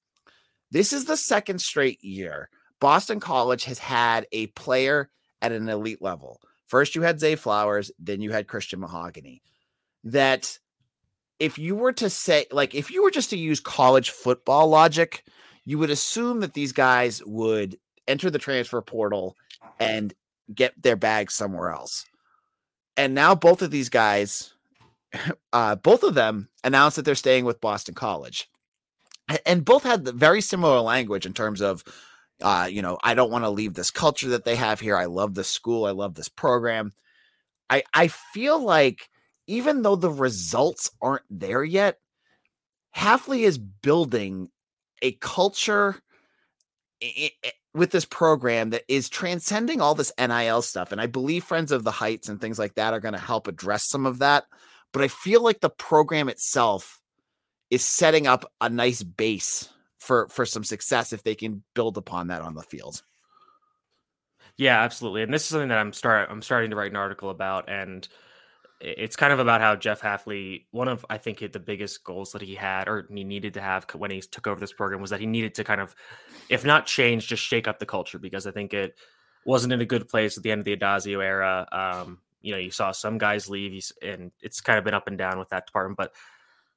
"This 0.72 0.94
is 0.94 1.06
the 1.06 1.18
second 1.18 1.60
straight 1.60 2.04
year 2.04 2.50
Boston 2.80 3.20
College 3.20 3.66
has 3.66 3.80
had 3.80 4.28
a 4.32 4.48
player 4.48 5.10
at 5.42 5.52
an 5.52 5.68
elite 5.70 6.02
level." 6.02 6.40
First, 6.68 6.96
you 6.96 7.02
had 7.02 7.20
Zay 7.20 7.36
Flowers, 7.36 7.92
then 8.00 8.22
you 8.22 8.32
had 8.32 8.48
Christian 8.48 8.80
Mahogany. 8.80 9.42
That 10.06 10.58
if 11.38 11.58
you 11.58 11.76
were 11.76 11.92
to 11.94 12.10
say, 12.10 12.46
like, 12.52 12.74
if 12.74 12.90
you 12.90 13.04
were 13.04 13.12
just 13.12 13.32
to 13.32 13.38
use 13.38 13.60
college 13.60 14.12
football 14.12 14.70
logic, 14.70 15.26
you 15.66 15.78
would 15.80 15.90
assume 15.90 16.40
that 16.40 16.54
these 16.54 16.72
guys 16.72 17.22
would 17.26 17.78
enter 18.08 18.30
the 18.30 18.40
transfer 18.40 18.82
portal 18.82 19.36
and 19.80 20.14
get 20.54 20.80
their 20.82 20.96
bags 20.96 21.34
somewhere 21.34 21.72
else. 21.72 22.06
And 22.96 23.14
now 23.16 23.36
both 23.36 23.62
of 23.62 23.72
these 23.72 23.90
guys, 23.90 24.54
uh, 25.54 25.76
both 25.76 26.04
of 26.04 26.14
them 26.14 26.50
announced 26.64 26.96
that 26.96 27.06
they're 27.06 27.16
staying 27.16 27.46
with 27.46 27.62
Boston 27.62 27.96
College. 27.96 28.50
And 29.46 29.64
both 29.64 29.84
had 29.84 30.08
very 30.10 30.42
similar 30.42 30.82
language 30.82 31.26
in 31.26 31.34
terms 31.34 31.62
of 31.62 31.84
uh, 32.42 32.68
you 32.70 32.82
know, 32.82 32.98
I 33.04 33.14
don't 33.14 33.32
want 33.32 33.44
to 33.44 33.50
leave 33.50 33.74
this 33.74 33.92
culture 33.92 34.30
that 34.30 34.46
they 34.46 34.56
have 34.56 34.80
here. 34.80 34.98
I 34.98 35.06
love 35.06 35.36
this 35.36 35.50
school. 35.50 35.86
I 35.86 35.92
love 35.92 36.16
this 36.16 36.30
program. 36.30 36.94
I 37.70 37.84
I 37.94 38.08
feel 38.08 38.60
like 38.62 39.10
even 39.48 39.82
though 39.82 39.96
the 39.96 40.10
results 40.10 40.92
aren't 41.02 41.26
there 41.30 41.64
yet, 41.64 42.00
Hafley 42.96 43.42
is 43.42 43.58
building 43.58 44.50
a 45.02 45.14
culture 45.14 46.02
with 47.74 47.92
this 47.92 48.06
program 48.06 48.72
that 48.72 48.84
is 48.88 49.10
transcending 49.10 49.82
all 49.82 49.96
this 49.96 50.12
NIL 50.20 50.62
stuff. 50.62 50.92
And 50.92 51.02
I 51.02 51.08
believe 51.08 51.44
Friends 51.44 51.72
of 51.72 51.84
the 51.84 51.92
Heights 51.92 52.30
and 52.30 52.40
things 52.40 52.60
like 52.60 52.76
that 52.76 52.94
are 52.94 53.00
going 53.00 53.14
to 53.14 53.20
help 53.20 53.48
address 53.48 53.88
some 53.88 54.06
of 54.06 54.20
that. 54.20 54.46
But 54.92 55.04
I 55.04 55.08
feel 55.08 55.42
like 55.42 55.62
the 55.62 55.70
program 55.70 56.30
itself 56.30 57.00
is 57.70 57.86
setting 57.86 58.28
up 58.28 58.52
a 58.60 58.70
nice 58.70 59.04
base 59.04 59.70
for 59.98 60.28
for 60.30 60.46
some 60.46 60.64
success 60.64 61.14
if 61.14 61.24
they 61.24 61.36
can 61.36 61.64
build 61.74 61.98
upon 61.98 62.28
that 62.28 62.42
on 62.42 62.56
the 62.56 62.64
field. 62.64 63.04
Yeah, 64.58 64.82
absolutely. 64.82 65.24
And 65.24 65.34
this 65.34 65.44
is 65.44 65.50
something 65.50 65.70
that 65.70 65.78
I'm 65.78 65.94
start 65.94 66.30
I'm 66.30 66.42
starting 66.42 66.72
to 66.72 66.76
write 66.76 66.92
an 66.92 66.98
article 66.98 67.30
about 67.30 67.70
and 67.70 68.08
it's 68.82 69.16
kind 69.16 69.32
of 69.32 69.40
about 69.40 69.62
how 69.62 69.76
Jeff 69.76 70.02
Hafley, 70.02 70.66
one 70.72 70.88
of 70.88 71.06
I 71.10 71.18
think 71.18 71.40
the 71.40 71.60
biggest 71.60 72.04
goals 72.04 72.32
that 72.32 72.42
he 72.42 72.56
had 72.56 72.88
or 72.88 73.08
he 73.14 73.24
needed 73.24 73.54
to 73.54 73.62
have 73.62 73.86
when 73.94 74.12
he 74.12 74.22
took 74.22 74.48
over 74.48 74.60
this 74.60 74.74
program 74.74 75.02
was 75.02 75.12
that 75.12 75.20
he 75.20 75.28
needed 75.28 75.54
to 75.56 75.64
kind 75.64 75.80
of, 75.80 75.96
if 76.50 76.66
not 76.66 76.88
change, 76.88 77.28
just 77.28 77.44
shake 77.44 77.68
up 77.68 77.80
the 77.80 77.86
culture 77.86 78.18
because 78.18 78.48
I 78.48 78.52
think 78.52 78.74
it 78.74 78.96
wasn't 79.46 79.74
in 79.74 79.82
a 79.82 79.86
good 79.86 80.10
place 80.10 80.36
at 80.36 80.44
the 80.44 80.52
end 80.52 80.60
of 80.60 80.66
the 80.66 80.76
Addazio 80.76 81.24
era. 81.24 81.68
Um, 81.72 82.20
you 82.42 82.52
know, 82.52 82.58
you 82.58 82.72
saw 82.72 82.92
some 82.92 83.18
guys 83.18 83.50
leave, 83.50 83.92
and 84.02 84.32
it's 84.42 84.62
kind 84.62 84.80
of 84.80 84.86
been 84.86 84.94
up 84.94 85.08
and 85.08 85.18
down 85.18 85.40
with 85.40 85.50
that 85.50 85.66
department. 85.66 85.98
But 85.98 86.14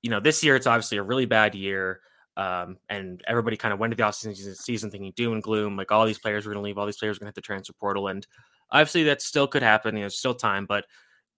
you 0.02 0.10
know, 0.10 0.20
this 0.20 0.44
year 0.44 0.56
it's 0.56 0.66
obviously 0.66 0.98
a 0.98 1.02
really 1.02 1.26
bad 1.26 1.54
year. 1.54 2.00
Um, 2.36 2.78
and 2.88 3.22
everybody 3.28 3.56
kind 3.56 3.72
of 3.72 3.78
went 3.78 3.92
to 3.92 3.96
the 3.96 4.02
offseason 4.02 4.56
season 4.56 4.90
thinking 4.90 5.12
doom 5.14 5.34
and 5.34 5.42
gloom, 5.42 5.76
like 5.76 5.92
all 5.92 6.04
these 6.04 6.18
players 6.18 6.44
were 6.44 6.52
going 6.52 6.62
to 6.62 6.66
leave, 6.66 6.78
all 6.78 6.86
these 6.86 6.96
players 6.96 7.16
are 7.16 7.20
going 7.20 7.26
to 7.26 7.28
hit 7.28 7.36
the 7.36 7.40
transfer 7.40 7.72
portal, 7.74 8.08
and 8.08 8.26
obviously 8.70 9.04
that 9.04 9.22
still 9.22 9.46
could 9.46 9.62
happen. 9.62 9.96
You 9.96 10.02
know, 10.02 10.08
still 10.08 10.34
time, 10.34 10.66
but 10.66 10.84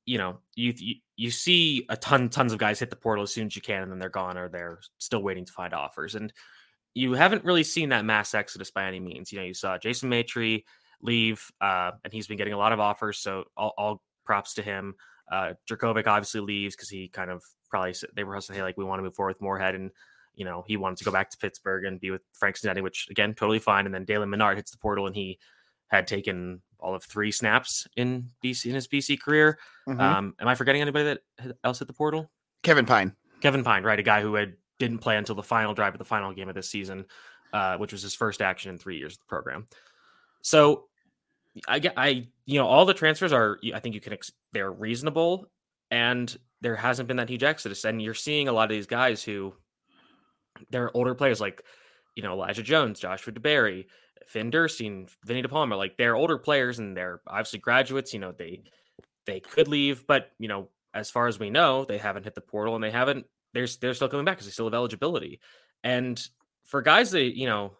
you 0.06 0.18
know, 0.18 0.38
you, 0.54 0.72
you 0.76 0.94
you 1.16 1.30
see 1.30 1.84
a 1.90 1.96
ton 1.96 2.28
tons 2.28 2.52
of 2.52 2.58
guys 2.58 2.78
hit 2.78 2.90
the 2.90 2.96
portal 2.96 3.24
as 3.24 3.32
soon 3.32 3.46
as 3.46 3.56
you 3.56 3.62
can, 3.62 3.82
and 3.82 3.92
then 3.92 3.98
they're 3.98 4.08
gone 4.08 4.38
or 4.38 4.48
they're 4.48 4.78
still 4.98 5.22
waiting 5.22 5.44
to 5.44 5.52
find 5.52 5.74
offers. 5.74 6.14
And 6.14 6.32
you 6.94 7.12
haven't 7.12 7.44
really 7.44 7.64
seen 7.64 7.90
that 7.90 8.04
mass 8.04 8.34
exodus 8.34 8.70
by 8.70 8.86
any 8.86 9.00
means. 9.00 9.30
You 9.30 9.40
know, 9.40 9.44
you 9.44 9.52
saw 9.52 9.76
Jason 9.76 10.08
Maitre 10.08 10.64
leave, 11.02 11.50
uh, 11.60 11.90
and 12.04 12.12
he's 12.12 12.26
been 12.26 12.38
getting 12.38 12.54
a 12.54 12.58
lot 12.58 12.72
of 12.72 12.80
offers. 12.80 13.18
So 13.18 13.44
all, 13.56 13.74
all 13.76 14.02
props 14.26 14.54
to 14.54 14.62
him. 14.62 14.94
Uh, 15.30 15.54
Jurkovec 15.68 16.06
obviously 16.06 16.40
leaves 16.40 16.76
because 16.76 16.88
he 16.88 17.08
kind 17.08 17.30
of 17.30 17.42
probably 17.70 17.94
they 18.14 18.24
were 18.24 18.40
saying, 18.40 18.58
hey, 18.58 18.62
like 18.62 18.76
we 18.76 18.84
want 18.84 18.98
to 18.98 19.02
move 19.02 19.14
forward 19.14 19.30
with 19.30 19.40
Morehead, 19.40 19.74
and 19.74 19.90
you 20.34 20.44
know 20.44 20.64
he 20.66 20.76
wanted 20.76 20.98
to 20.98 21.04
go 21.04 21.10
back 21.10 21.30
to 21.30 21.38
Pittsburgh 21.38 21.84
and 21.84 22.00
be 22.00 22.10
with 22.10 22.22
Frank 22.32 22.56
Cignetti, 22.56 22.82
which 22.82 23.08
again 23.10 23.34
totally 23.34 23.58
fine. 23.58 23.86
And 23.86 23.94
then 23.94 24.04
Dalen 24.04 24.30
Menard 24.30 24.56
hits 24.56 24.70
the 24.70 24.78
portal, 24.78 25.06
and 25.06 25.16
he 25.16 25.38
had 25.88 26.06
taken 26.06 26.60
all 26.78 26.94
of 26.94 27.04
three 27.04 27.32
snaps 27.32 27.86
in 27.96 28.30
BC 28.44 28.66
in 28.66 28.74
his 28.74 28.88
BC 28.88 29.20
career. 29.20 29.58
Mm-hmm. 29.88 30.00
Um, 30.00 30.34
am 30.38 30.48
I 30.48 30.54
forgetting 30.54 30.82
anybody 30.82 31.04
that 31.04 31.56
else 31.64 31.78
hit 31.78 31.88
the 31.88 31.94
portal? 31.94 32.30
Kevin 32.62 32.86
Pine. 32.86 33.14
Kevin 33.40 33.64
Pine, 33.64 33.82
right? 33.82 33.98
A 33.98 34.02
guy 34.02 34.22
who 34.22 34.34
had 34.34 34.54
didn't 34.78 34.98
play 34.98 35.16
until 35.16 35.34
the 35.34 35.42
final 35.42 35.74
drive 35.74 35.94
of 35.94 35.98
the 35.98 36.04
final 36.04 36.32
game 36.32 36.48
of 36.48 36.54
this 36.54 36.68
season, 36.68 37.06
uh, 37.52 37.76
which 37.78 37.92
was 37.92 38.02
his 38.02 38.14
first 38.14 38.42
action 38.42 38.70
in 38.70 38.78
three 38.78 38.98
years 38.98 39.14
of 39.14 39.20
the 39.20 39.24
program. 39.26 39.66
So 40.42 40.84
I 41.68 41.78
get, 41.78 41.94
I, 41.96 42.28
you 42.44 42.58
know, 42.58 42.66
all 42.66 42.84
the 42.84 42.94
transfers 42.94 43.32
are, 43.32 43.58
I 43.74 43.80
think 43.80 43.94
you 43.94 44.00
can, 44.00 44.16
they're 44.52 44.70
reasonable 44.70 45.50
and 45.90 46.36
there 46.60 46.76
hasn't 46.76 47.08
been 47.08 47.16
that 47.18 47.28
huge 47.28 47.44
exodus. 47.44 47.84
And 47.84 48.00
you're 48.00 48.14
seeing 48.14 48.48
a 48.48 48.52
lot 48.52 48.64
of 48.64 48.76
these 48.76 48.86
guys 48.86 49.22
who 49.22 49.54
they're 50.70 50.94
older 50.96 51.14
players 51.14 51.40
like, 51.40 51.62
you 52.14 52.22
know, 52.22 52.32
Elijah 52.32 52.62
Jones, 52.62 53.00
Joshua 53.00 53.32
DeBerry, 53.32 53.86
Finn 54.26 54.50
Dirstine, 54.50 55.06
Vinny 55.24 55.42
DePalma, 55.42 55.76
like 55.76 55.96
they're 55.96 56.16
older 56.16 56.38
players 56.38 56.78
and 56.78 56.96
they're 56.96 57.20
obviously 57.26 57.58
graduates, 57.58 58.12
you 58.12 58.20
know, 58.20 58.32
they, 58.32 58.62
they 59.26 59.40
could 59.40 59.68
leave, 59.68 60.06
but 60.06 60.32
you 60.38 60.48
know, 60.48 60.68
as 60.94 61.10
far 61.10 61.26
as 61.26 61.38
we 61.38 61.50
know, 61.50 61.84
they 61.84 61.98
haven't 61.98 62.24
hit 62.24 62.34
the 62.34 62.40
portal 62.40 62.74
and 62.74 62.82
they 62.82 62.90
haven't, 62.90 63.26
they're, 63.52 63.66
they're 63.80 63.94
still 63.94 64.08
coming 64.08 64.24
back 64.24 64.36
because 64.36 64.46
they 64.46 64.52
still 64.52 64.66
have 64.66 64.74
eligibility. 64.74 65.40
And 65.84 66.22
for 66.64 66.82
guys 66.82 67.10
that, 67.12 67.36
you 67.36 67.46
know, 67.46 67.76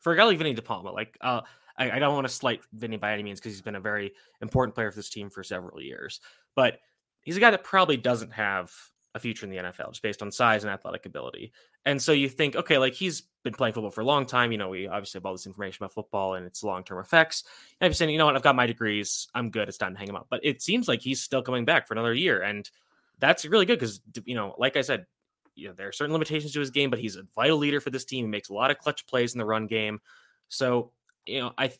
for 0.00 0.12
a 0.12 0.16
guy 0.16 0.24
like 0.24 0.38
Vinny 0.38 0.54
DePalma, 0.54 0.92
like, 0.94 1.16
uh, 1.20 1.40
I, 1.78 1.92
I 1.92 1.98
don't 1.98 2.14
want 2.14 2.26
to 2.26 2.32
slight 2.32 2.60
Vinny 2.72 2.96
by 2.96 3.12
any 3.12 3.22
means 3.22 3.40
because 3.40 3.52
he's 3.52 3.62
been 3.62 3.76
a 3.76 3.80
very 3.80 4.12
important 4.42 4.74
player 4.74 4.90
for 4.90 4.96
this 4.96 5.08
team 5.08 5.30
for 5.30 5.42
several 5.42 5.80
years, 5.80 6.20
but 6.54 6.80
he's 7.22 7.36
a 7.36 7.40
guy 7.40 7.50
that 7.50 7.64
probably 7.64 7.96
doesn't 7.96 8.32
have 8.32 8.72
a 9.14 9.18
future 9.18 9.46
in 9.46 9.50
the 9.50 9.56
NFL 9.56 9.90
just 9.90 10.02
based 10.02 10.22
on 10.22 10.30
size 10.30 10.64
and 10.64 10.72
athletic 10.72 11.06
ability. 11.06 11.52
And 11.86 12.00
so 12.00 12.12
you 12.12 12.28
think, 12.28 12.56
okay, 12.56 12.78
like 12.78 12.94
he's 12.94 13.22
been 13.42 13.54
playing 13.54 13.74
football 13.74 13.90
for 13.90 14.02
a 14.02 14.04
long 14.04 14.26
time. 14.26 14.52
You 14.52 14.58
know, 14.58 14.68
we 14.68 14.86
obviously 14.86 15.18
have 15.18 15.26
all 15.26 15.32
this 15.32 15.46
information 15.46 15.82
about 15.82 15.94
football 15.94 16.34
and 16.34 16.46
its 16.46 16.62
long 16.62 16.84
term 16.84 16.98
effects. 16.98 17.44
And 17.80 17.86
I'm 17.86 17.94
saying, 17.94 18.10
you 18.10 18.18
know 18.18 18.26
what, 18.26 18.36
I've 18.36 18.42
got 18.42 18.56
my 18.56 18.66
degrees. 18.66 19.28
I'm 19.34 19.50
good. 19.50 19.68
It's 19.68 19.78
time 19.78 19.94
to 19.94 19.98
hang 19.98 20.08
him 20.08 20.16
up. 20.16 20.26
But 20.28 20.40
it 20.42 20.62
seems 20.62 20.88
like 20.88 21.00
he's 21.00 21.22
still 21.22 21.42
coming 21.42 21.64
back 21.64 21.86
for 21.86 21.94
another 21.94 22.14
year. 22.14 22.42
And 22.42 22.68
that's 23.18 23.44
really 23.44 23.66
good 23.66 23.78
because, 23.78 24.00
you 24.24 24.34
know, 24.34 24.54
like 24.58 24.76
I 24.76 24.82
said, 24.82 25.06
you 25.54 25.68
know, 25.68 25.74
there 25.74 25.88
are 25.88 25.92
certain 25.92 26.12
limitations 26.12 26.52
to 26.52 26.60
his 26.60 26.70
game, 26.70 26.90
but 26.90 27.00
he's 27.00 27.16
a 27.16 27.24
vital 27.34 27.58
leader 27.58 27.80
for 27.80 27.90
this 27.90 28.04
team. 28.04 28.26
He 28.26 28.30
makes 28.30 28.48
a 28.48 28.54
lot 28.54 28.70
of 28.70 28.78
clutch 28.78 29.06
plays 29.06 29.34
in 29.34 29.38
the 29.38 29.44
run 29.44 29.66
game. 29.66 30.00
So 30.48 30.92
you 31.28 31.40
know, 31.40 31.52
I 31.58 31.72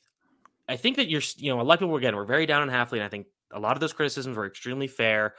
I 0.69 0.77
think 0.77 0.97
that 0.97 1.09
you're, 1.09 1.23
you 1.37 1.55
know, 1.55 1.61
a 1.61 1.63
lot 1.63 1.75
of 1.75 1.81
people 1.81 1.97
again 1.97 2.15
we're 2.15 2.25
very 2.25 2.47
down 2.47 2.63
on 2.63 2.69
Hafley, 2.69 2.95
and 2.95 3.03
I 3.03 3.09
think 3.09 3.27
a 3.53 3.61
lot 3.61 3.73
of 3.77 3.81
those 3.81 3.93
criticisms 3.93 4.37
were 4.37 4.47
extremely 4.47 4.89
fair. 4.89 5.35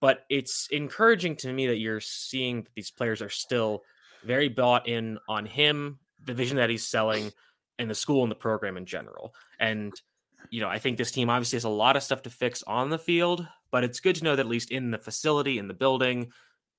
But 0.00 0.24
it's 0.28 0.68
encouraging 0.70 1.36
to 1.36 1.52
me 1.52 1.68
that 1.68 1.78
you're 1.78 2.00
seeing 2.00 2.62
that 2.62 2.74
these 2.74 2.90
players 2.90 3.22
are 3.22 3.30
still 3.30 3.82
very 4.24 4.48
bought 4.48 4.86
in 4.86 5.18
on 5.28 5.46
him, 5.46 5.98
the 6.22 6.34
vision 6.34 6.58
that 6.58 6.68
he's 6.68 6.86
selling, 6.86 7.32
and 7.78 7.88
the 7.88 7.94
school 7.94 8.22
and 8.22 8.30
the 8.30 8.36
program 8.36 8.76
in 8.76 8.86
general. 8.86 9.34
And 9.58 9.92
you 10.50 10.60
know, 10.60 10.68
I 10.68 10.78
think 10.78 10.98
this 10.98 11.10
team 11.10 11.30
obviously 11.30 11.56
has 11.56 11.64
a 11.64 11.70
lot 11.70 11.96
of 11.96 12.02
stuff 12.02 12.22
to 12.22 12.30
fix 12.30 12.62
on 12.64 12.90
the 12.90 12.98
field, 12.98 13.46
but 13.70 13.84
it's 13.84 14.00
good 14.00 14.16
to 14.16 14.24
know 14.24 14.36
that 14.36 14.42
at 14.42 14.48
least 14.48 14.70
in 14.70 14.90
the 14.90 14.98
facility, 14.98 15.58
in 15.58 15.68
the 15.68 15.74
building, 15.74 16.30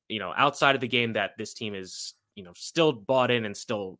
you 0.08 0.20
know, 0.20 0.34
outside 0.38 0.76
of 0.76 0.82
the 0.82 0.88
game, 0.88 1.14
that 1.14 1.32
this 1.38 1.54
team 1.54 1.74
is, 1.74 2.14
you 2.36 2.44
know, 2.44 2.54
still 2.56 2.94
bought 2.94 3.32
in 3.32 3.44
and 3.46 3.58
still 3.58 4.00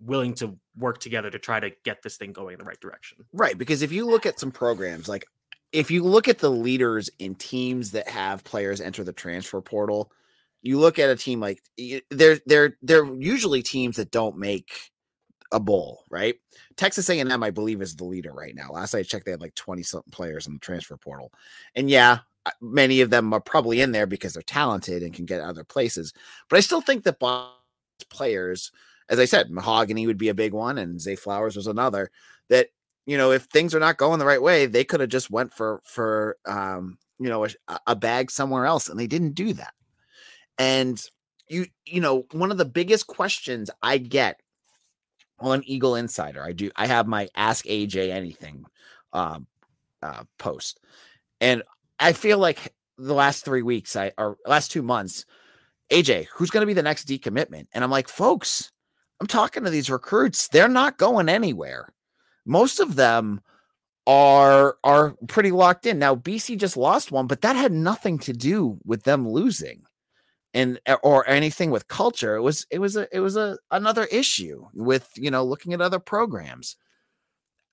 willing 0.00 0.34
to 0.34 0.56
work 0.76 0.98
together 0.98 1.30
to 1.30 1.38
try 1.38 1.60
to 1.60 1.70
get 1.84 2.02
this 2.02 2.16
thing 2.16 2.32
going 2.32 2.54
in 2.54 2.58
the 2.58 2.64
right 2.64 2.80
direction. 2.80 3.18
Right. 3.32 3.56
Because 3.58 3.82
if 3.82 3.92
you 3.92 4.06
look 4.06 4.26
at 4.26 4.38
some 4.38 4.50
programs, 4.50 5.08
like 5.08 5.26
if 5.72 5.90
you 5.90 6.04
look 6.04 6.28
at 6.28 6.38
the 6.38 6.50
leaders 6.50 7.10
in 7.18 7.34
teams 7.34 7.90
that 7.92 8.08
have 8.08 8.44
players 8.44 8.80
enter 8.80 9.04
the 9.04 9.12
transfer 9.12 9.60
portal, 9.60 10.10
you 10.62 10.78
look 10.78 10.98
at 10.98 11.10
a 11.10 11.16
team 11.16 11.40
like 11.40 11.60
they're 12.10 12.38
they're 12.46 12.76
they're 12.82 13.14
usually 13.14 13.62
teams 13.62 13.96
that 13.96 14.10
don't 14.10 14.38
make 14.38 14.90
a 15.52 15.60
bowl, 15.60 16.04
right? 16.10 16.34
Texas 16.76 17.08
A&M, 17.08 17.42
I 17.42 17.50
believe, 17.50 17.80
is 17.80 17.96
the 17.96 18.04
leader 18.04 18.32
right 18.32 18.54
now. 18.54 18.70
Last 18.70 18.94
I 18.94 19.02
checked, 19.02 19.24
they 19.24 19.30
had 19.30 19.40
like 19.40 19.54
20 19.54 19.82
something 19.82 20.10
players 20.10 20.46
in 20.46 20.52
the 20.52 20.58
transfer 20.58 20.96
portal. 20.96 21.32
And 21.74 21.88
yeah, 21.88 22.18
many 22.60 23.00
of 23.00 23.10
them 23.10 23.32
are 23.32 23.40
probably 23.40 23.80
in 23.80 23.92
there 23.92 24.06
because 24.06 24.34
they're 24.34 24.42
talented 24.42 25.02
and 25.02 25.14
can 25.14 25.24
get 25.24 25.40
other 25.40 25.64
places. 25.64 26.12
But 26.50 26.58
I 26.58 26.60
still 26.60 26.82
think 26.82 27.04
that 27.04 27.18
players– 28.10 28.70
as 29.08 29.18
I 29.18 29.24
said, 29.24 29.50
mahogany 29.50 30.06
would 30.06 30.18
be 30.18 30.28
a 30.28 30.34
big 30.34 30.52
one, 30.52 30.78
and 30.78 31.00
Zay 31.00 31.16
Flowers 31.16 31.56
was 31.56 31.66
another. 31.66 32.10
That 32.48 32.68
you 33.06 33.16
know, 33.16 33.32
if 33.32 33.44
things 33.44 33.74
are 33.74 33.80
not 33.80 33.96
going 33.96 34.18
the 34.18 34.26
right 34.26 34.42
way, 34.42 34.66
they 34.66 34.84
could 34.84 35.00
have 35.00 35.08
just 35.08 35.30
went 35.30 35.52
for 35.52 35.80
for 35.84 36.36
um, 36.46 36.98
you 37.18 37.28
know 37.28 37.44
a, 37.44 37.78
a 37.86 37.96
bag 37.96 38.30
somewhere 38.30 38.66
else, 38.66 38.88
and 38.88 38.98
they 38.98 39.06
didn't 39.06 39.34
do 39.34 39.52
that. 39.54 39.72
And 40.58 41.02
you 41.48 41.66
you 41.86 42.00
know, 42.00 42.26
one 42.32 42.50
of 42.50 42.58
the 42.58 42.64
biggest 42.64 43.06
questions 43.06 43.70
I 43.82 43.98
get 43.98 44.40
on 45.38 45.62
Eagle 45.64 45.94
Insider, 45.94 46.42
I 46.42 46.52
do 46.52 46.70
I 46.76 46.86
have 46.86 47.06
my 47.06 47.28
Ask 47.34 47.64
AJ 47.64 48.10
Anything 48.10 48.64
um, 49.12 49.46
uh, 50.02 50.24
post, 50.38 50.80
and 51.40 51.62
I 51.98 52.12
feel 52.12 52.38
like 52.38 52.74
the 52.98 53.14
last 53.14 53.44
three 53.44 53.62
weeks, 53.62 53.96
I 53.96 54.12
or 54.18 54.36
last 54.44 54.70
two 54.70 54.82
months, 54.82 55.24
AJ, 55.90 56.26
who's 56.34 56.50
going 56.50 56.62
to 56.62 56.66
be 56.66 56.74
the 56.74 56.82
next 56.82 57.08
decommitment? 57.08 57.68
And 57.72 57.82
I'm 57.82 57.90
like, 57.90 58.08
folks, 58.08 58.70
I'm 59.20 59.26
talking 59.26 59.64
to 59.64 59.70
these 59.70 59.90
recruits, 59.90 60.48
they're 60.48 60.68
not 60.68 60.98
going 60.98 61.28
anywhere. 61.28 61.92
Most 62.46 62.80
of 62.80 62.96
them 62.96 63.40
are 64.06 64.78
are 64.84 65.14
pretty 65.26 65.50
locked 65.50 65.86
in. 65.86 65.98
Now 65.98 66.16
BC 66.16 66.58
just 66.58 66.76
lost 66.76 67.12
one, 67.12 67.26
but 67.26 67.42
that 67.42 67.56
had 67.56 67.72
nothing 67.72 68.18
to 68.20 68.32
do 68.32 68.78
with 68.84 69.02
them 69.02 69.28
losing 69.28 69.82
and 70.54 70.80
eh, 70.86 70.96
or 71.02 71.28
anything 71.28 71.70
with 71.70 71.88
culture. 71.88 72.36
It 72.36 72.40
was 72.40 72.66
it 72.70 72.78
was 72.78 72.96
a 72.96 73.06
it 73.14 73.20
was 73.20 73.36
a 73.36 73.58
another 73.70 74.04
issue 74.06 74.64
with, 74.74 75.10
you 75.16 75.30
know, 75.30 75.44
looking 75.44 75.72
at 75.74 75.80
other 75.80 75.98
programs. 75.98 76.76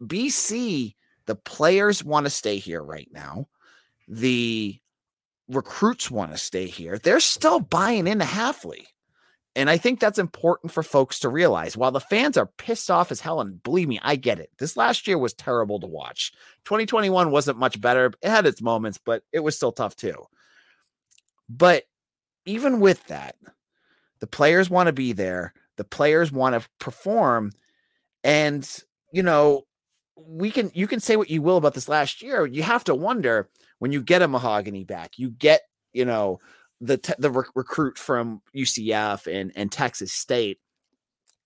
BC, 0.02 0.96
the 1.26 1.36
players 1.36 2.04
want 2.04 2.26
to 2.26 2.30
stay 2.30 2.58
here 2.58 2.84
right 2.84 3.08
now. 3.12 3.48
The 4.08 4.78
recruits 5.48 6.12
want 6.12 6.32
to 6.32 6.38
stay 6.38 6.68
here. 6.68 6.98
They're 6.98 7.20
still 7.20 7.60
buying 7.60 8.08
into 8.08 8.26
Hafley. 8.26 8.86
And 9.56 9.70
I 9.70 9.78
think 9.78 10.00
that's 10.00 10.20
important 10.20 10.74
for 10.74 10.84
folks 10.84 11.20
to 11.20 11.30
realize. 11.30 11.78
While 11.78 11.92
the 11.92 12.02
fans 12.02 12.36
are 12.36 12.46
pissed 12.46 12.92
off 12.92 13.12
as 13.12 13.22
hell, 13.22 13.40
and 13.40 13.64
believe 13.64 13.88
me, 13.88 14.00
I 14.04 14.18
get 14.18 14.40
it. 14.40 14.50
This 14.58 14.76
last 14.76 15.08
year 15.08 15.18
was 15.18 15.34
terrible 15.34 15.80
to 15.80 15.88
watch. 15.88 16.34
2021 16.66 17.32
wasn't 17.32 17.58
much 17.58 17.80
better. 17.80 18.12
It 18.22 18.30
had 18.30 18.46
its 18.46 18.62
moments, 18.62 19.00
but 19.04 19.24
it 19.32 19.40
was 19.40 19.56
still 19.56 19.72
tough 19.72 19.96
too. 19.96 20.26
But 21.48 21.84
even 22.46 22.82
with 22.82 23.06
that, 23.08 23.36
the 24.20 24.28
players 24.28 24.70
want 24.70 24.88
to 24.88 24.94
be 24.94 25.14
there. 25.14 25.54
The 25.78 25.84
players 25.86 26.32
want 26.32 26.62
to 26.62 26.68
perform. 26.80 27.52
And, 28.24 28.70
you 29.14 29.24
know, 29.24 29.64
we 30.18 30.52
can, 30.52 30.72
you 30.74 30.88
can 30.88 31.00
say 31.00 31.16
what 31.16 31.30
you 31.30 31.42
will 31.42 31.58
about 31.58 31.76
this 31.76 31.88
last 31.88 32.22
year. 32.22 32.46
You 32.46 32.64
have 32.64 32.84
to 32.86 32.96
wonder 32.96 33.50
when 33.80 33.92
you 33.92 34.02
get 34.02 34.22
a 34.22 34.28
mahogany 34.28 34.84
back, 34.84 35.18
you 35.18 35.30
get, 35.30 35.62
you 35.94 36.06
know, 36.06 36.40
the 36.82 36.98
te- 36.98 37.14
the 37.18 37.32
rec- 37.32 37.56
recruit 37.56 37.98
from 37.98 38.42
UCF 38.56 39.28
and 39.32 39.52
and 39.56 39.72
Texas 39.72 40.14
State, 40.14 40.60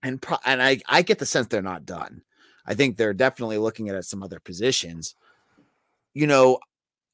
and 0.03 0.21
pro- 0.21 0.37
and 0.45 0.61
I 0.61 0.79
I 0.87 1.01
get 1.01 1.19
the 1.19 1.25
sense 1.25 1.47
they're 1.47 1.61
not 1.61 1.85
done. 1.85 2.23
I 2.65 2.75
think 2.75 2.97
they're 2.97 3.13
definitely 3.13 3.57
looking 3.57 3.89
at 3.89 4.05
some 4.05 4.23
other 4.23 4.39
positions. 4.39 5.15
You 6.13 6.27
know, 6.27 6.59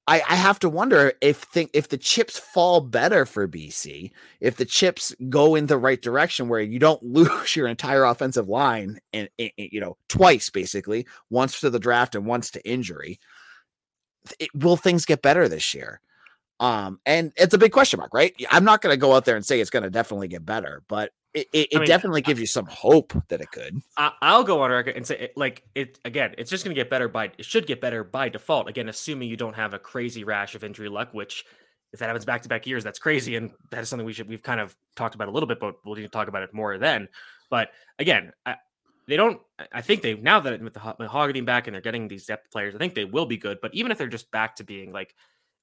I, 0.08 0.22
I 0.30 0.36
have 0.36 0.60
to 0.60 0.70
wonder 0.70 1.14
if 1.20 1.38
think 1.38 1.72
if 1.74 1.90
the 1.90 1.98
chips 1.98 2.38
fall 2.38 2.80
better 2.82 3.26
for 3.26 3.48
BC, 3.48 4.12
if 4.40 4.56
the 4.56 4.66
chips 4.66 5.16
go 5.30 5.56
in 5.56 5.66
the 5.66 5.78
right 5.78 6.02
direction 6.02 6.48
where 6.48 6.62
you 6.62 6.78
don't 6.78 7.02
lose 7.04 7.56
your 7.56 7.68
entire 7.68 8.06
offensive 8.06 8.48
line 8.48 9.00
and, 9.14 9.30
and 9.40 9.52
you 9.58 9.80
know 9.80 9.98
twice 10.08 10.50
basically, 10.50 11.08
once 11.30 11.60
to 11.60 11.70
the 11.70 11.80
draft 11.80 12.16
and 12.16 12.26
once 12.26 12.52
to 12.52 12.70
injury. 12.70 13.20
It, 14.40 14.50
will 14.56 14.78
things 14.78 15.06
get 15.06 15.22
better 15.22 15.48
this 15.48 15.74
year? 15.74 16.02
Um, 16.60 17.00
and 17.06 17.34
it's 17.36 17.54
a 17.54 17.58
big 17.58 17.72
question 17.72 18.00
mark, 18.00 18.14
right? 18.14 18.34
I'm 18.50 18.64
not 18.64 18.82
going 18.82 18.94
to 18.94 18.98
go 18.98 19.14
out 19.14 19.26
there 19.26 19.36
and 19.36 19.46
say 19.46 19.60
it's 19.60 19.70
going 19.70 19.84
to 19.84 19.90
definitely 19.90 20.28
get 20.28 20.46
better, 20.46 20.84
but 20.88 21.12
it, 21.34 21.48
it, 21.52 21.68
it 21.72 21.80
mean, 21.80 21.88
definitely 21.88 22.22
gives 22.22 22.40
you 22.40 22.46
some 22.48 22.66
hope 22.66 23.14
that 23.28 23.42
it 23.42 23.52
could. 23.52 23.82
I'll 23.98 24.44
go 24.44 24.62
on 24.62 24.72
record 24.72 24.96
and 24.96 25.06
say, 25.06 25.32
like, 25.36 25.64
it 25.76 26.00
again, 26.06 26.34
it's 26.38 26.50
just 26.50 26.64
going 26.64 26.74
to 26.74 26.80
get 26.80 26.90
better 26.90 27.10
by, 27.10 27.32
it 27.38 27.44
should 27.44 27.68
get 27.68 27.82
better 27.82 28.06
by 28.06 28.30
default. 28.30 28.70
Again, 28.70 28.88
assuming 28.88 29.28
you 29.28 29.36
don't 29.36 29.56
have 29.56 29.74
a 29.74 29.80
crazy 29.80 30.24
rash 30.24 30.56
of 30.56 30.64
injury 30.64 30.88
luck, 30.88 31.14
which 31.14 31.44
if 31.92 32.00
that 32.00 32.06
happens 32.06 32.26
back 32.26 32.42
to 32.44 32.50
back 32.50 32.66
years, 32.66 32.84
that's 32.84 33.00
crazy, 33.00 33.36
and 33.36 33.52
that 33.72 33.82
is 33.82 33.90
something 33.90 34.06
we 34.06 34.14
should 34.14 34.30
we've 34.30 34.44
kind 34.44 34.62
of 34.62 34.76
talked 34.96 35.16
about 35.16 35.28
a 35.28 35.32
little 35.32 35.48
bit, 35.48 35.60
but 35.60 35.76
we'll 35.86 35.96
need 35.96 36.04
to 36.04 36.10
talk 36.10 36.30
about 36.30 36.44
it 36.44 36.54
more 36.54 36.78
then. 36.78 37.10
But 37.50 37.70
again, 38.00 38.32
I, 38.46 38.56
they 39.08 39.18
don't. 39.18 39.40
I 39.72 39.82
think 39.82 40.02
they 40.02 40.16
now 40.16 40.40
that 40.40 40.62
with 40.62 40.74
the 40.74 40.96
Mahogany 41.00 41.42
back 41.42 41.68
and 41.68 41.74
they're 41.74 41.82
getting 41.82 42.08
these 42.08 42.26
depth 42.26 42.52
players, 42.52 42.76
I 42.76 42.78
think 42.80 42.96
they 42.96 43.06
will 43.06 43.26
be 43.26 43.38
good. 43.38 43.60
But 43.62 43.74
even 43.74 43.92
if 43.92 43.98
they're 43.98 44.08
just 44.08 44.32
back 44.32 44.56
to 44.58 44.64
being 44.64 44.92
like 44.92 45.16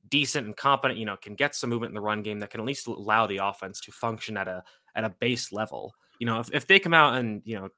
decent 0.08 0.46
and 0.46 0.56
competent, 0.56 0.98
you 0.98 1.06
know, 1.06 1.16
can 1.16 1.34
get 1.34 1.54
some 1.54 1.70
movement 1.70 1.90
in 1.90 1.94
the 1.94 2.00
run 2.00 2.22
game 2.22 2.38
that 2.40 2.50
can 2.50 2.60
at 2.60 2.66
least 2.66 2.86
allow 2.86 3.26
the 3.26 3.38
offense 3.38 3.80
to 3.82 3.92
function 3.92 4.36
at 4.36 4.48
a 4.48 4.62
at 4.94 5.04
a 5.04 5.10
base 5.20 5.52
level. 5.52 5.94
You 6.18 6.26
know, 6.26 6.40
if, 6.40 6.50
if 6.52 6.66
they 6.66 6.78
come 6.78 6.94
out 6.94 7.16
and 7.16 7.42
you 7.44 7.56
know 7.56 7.68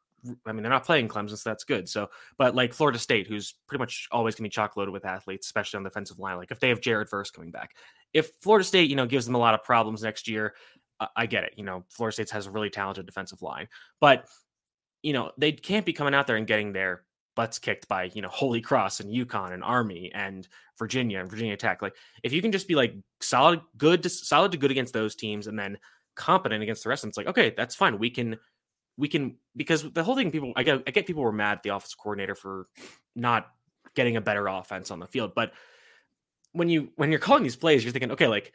I 0.46 0.52
mean, 0.52 0.62
they're 0.62 0.72
not 0.72 0.84
playing 0.84 1.08
Clemson, 1.08 1.36
so 1.36 1.50
that's 1.50 1.64
good. 1.64 1.88
So, 1.88 2.08
but 2.38 2.54
like 2.54 2.72
Florida 2.72 2.98
State, 2.98 3.26
who's 3.26 3.54
pretty 3.66 3.80
much 3.80 4.08
always 4.10 4.34
going 4.34 4.44
to 4.44 4.48
be 4.48 4.50
chock 4.50 4.76
loaded 4.76 4.90
with 4.90 5.04
athletes, 5.04 5.46
especially 5.46 5.78
on 5.78 5.82
the 5.82 5.90
defensive 5.90 6.18
line. 6.18 6.36
Like 6.36 6.50
if 6.50 6.60
they 6.60 6.70
have 6.70 6.80
Jared 6.80 7.10
Verse 7.10 7.30
coming 7.30 7.50
back, 7.50 7.74
if 8.12 8.30
Florida 8.40 8.64
State, 8.64 8.88
you 8.88 8.96
know, 8.96 9.06
gives 9.06 9.26
them 9.26 9.34
a 9.34 9.38
lot 9.38 9.54
of 9.54 9.62
problems 9.62 10.02
next 10.02 10.26
year, 10.28 10.54
I, 10.98 11.08
I 11.16 11.26
get 11.26 11.44
it. 11.44 11.54
You 11.56 11.64
know, 11.64 11.84
Florida 11.90 12.14
State 12.14 12.30
has 12.30 12.46
a 12.46 12.50
really 12.50 12.70
talented 12.70 13.06
defensive 13.06 13.42
line, 13.42 13.68
but 14.00 14.26
you 15.02 15.12
know, 15.12 15.32
they 15.36 15.52
can't 15.52 15.84
be 15.84 15.92
coming 15.92 16.14
out 16.14 16.26
there 16.26 16.36
and 16.36 16.46
getting 16.46 16.72
their 16.72 17.04
butts 17.34 17.58
kicked 17.58 17.88
by 17.88 18.10
you 18.14 18.22
know 18.22 18.28
Holy 18.28 18.60
Cross 18.60 19.00
and 19.00 19.12
UConn 19.12 19.52
and 19.52 19.64
Army 19.64 20.10
and 20.14 20.46
Virginia 20.78 21.20
and 21.20 21.30
Virginia 21.30 21.56
Tech. 21.56 21.82
Like 21.82 21.94
if 22.22 22.32
you 22.32 22.42
can 22.42 22.52
just 22.52 22.68
be 22.68 22.74
like 22.74 22.94
solid, 23.20 23.60
good, 23.76 24.02
to, 24.02 24.08
solid 24.08 24.52
to 24.52 24.58
good 24.58 24.70
against 24.70 24.92
those 24.92 25.14
teams, 25.14 25.46
and 25.46 25.58
then 25.58 25.78
competent 26.14 26.62
against 26.62 26.82
the 26.82 26.88
rest, 26.88 27.00
of 27.00 27.02
them, 27.02 27.08
it's 27.10 27.18
like 27.18 27.28
okay, 27.28 27.54
that's 27.56 27.74
fine. 27.74 27.98
We 27.98 28.10
can 28.10 28.38
we 28.96 29.08
can 29.08 29.36
because 29.56 29.90
the 29.92 30.04
whole 30.04 30.16
thing 30.16 30.30
people 30.30 30.52
I 30.56 30.62
get 30.62 30.82
I 30.86 30.90
get 30.90 31.06
people 31.06 31.22
were 31.22 31.32
mad 31.32 31.58
at 31.58 31.62
the 31.62 31.70
office 31.70 31.94
coordinator 31.94 32.34
for 32.34 32.68
not 33.16 33.48
getting 33.94 34.16
a 34.16 34.20
better 34.20 34.46
offense 34.46 34.90
on 34.90 34.98
the 34.98 35.06
field, 35.06 35.32
but 35.34 35.52
when 36.52 36.68
you 36.68 36.90
when 36.96 37.10
you're 37.10 37.20
calling 37.20 37.42
these 37.42 37.56
plays, 37.56 37.84
you're 37.84 37.92
thinking, 37.92 38.12
okay, 38.12 38.28
like 38.28 38.52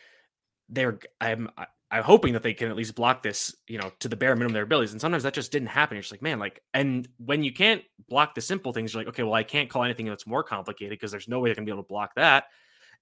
they're 0.70 1.00
I'm 1.20 1.50
I'm 1.92 2.04
hoping 2.04 2.34
that 2.34 2.44
they 2.44 2.54
can 2.54 2.70
at 2.70 2.76
least 2.76 2.96
block 2.96 3.24
this, 3.24 3.56
you 3.68 3.80
know, 3.80 3.92
to 4.00 4.08
the 4.08 4.16
bare 4.16 4.36
minimum 4.36 4.52
of 4.52 4.54
their 4.54 4.64
abilities. 4.64 4.92
And 4.92 5.02
sometimes 5.02 5.24
that 5.24 5.34
just 5.34 5.52
didn't 5.52 5.70
happen. 5.70 5.96
You're 5.96 6.04
just 6.04 6.12
like, 6.12 6.22
man, 6.22 6.38
like, 6.38 6.62
and 6.74 7.08
when 7.18 7.44
you 7.44 7.52
can't 7.52 7.82
block 8.08 8.36
the 8.36 8.42
simple 8.42 8.74
things, 8.74 8.94
you're 8.94 9.02
like, 9.02 9.10
okay, 9.10 9.24
well, 9.24 9.34
I 9.34 9.44
can't 9.44 9.70
call 9.70 9.84
anything 9.84 10.06
that's 10.06 10.28
more 10.28 10.44
complicated 10.44 10.92
because 10.92 11.12
there's 11.12 11.28
no 11.28 11.40
way 11.40 11.50
they're 11.50 11.56
gonna 11.56 11.66
be 11.66 11.72
able 11.72 11.84
to 11.84 11.88
block 11.88 12.14
that. 12.16 12.46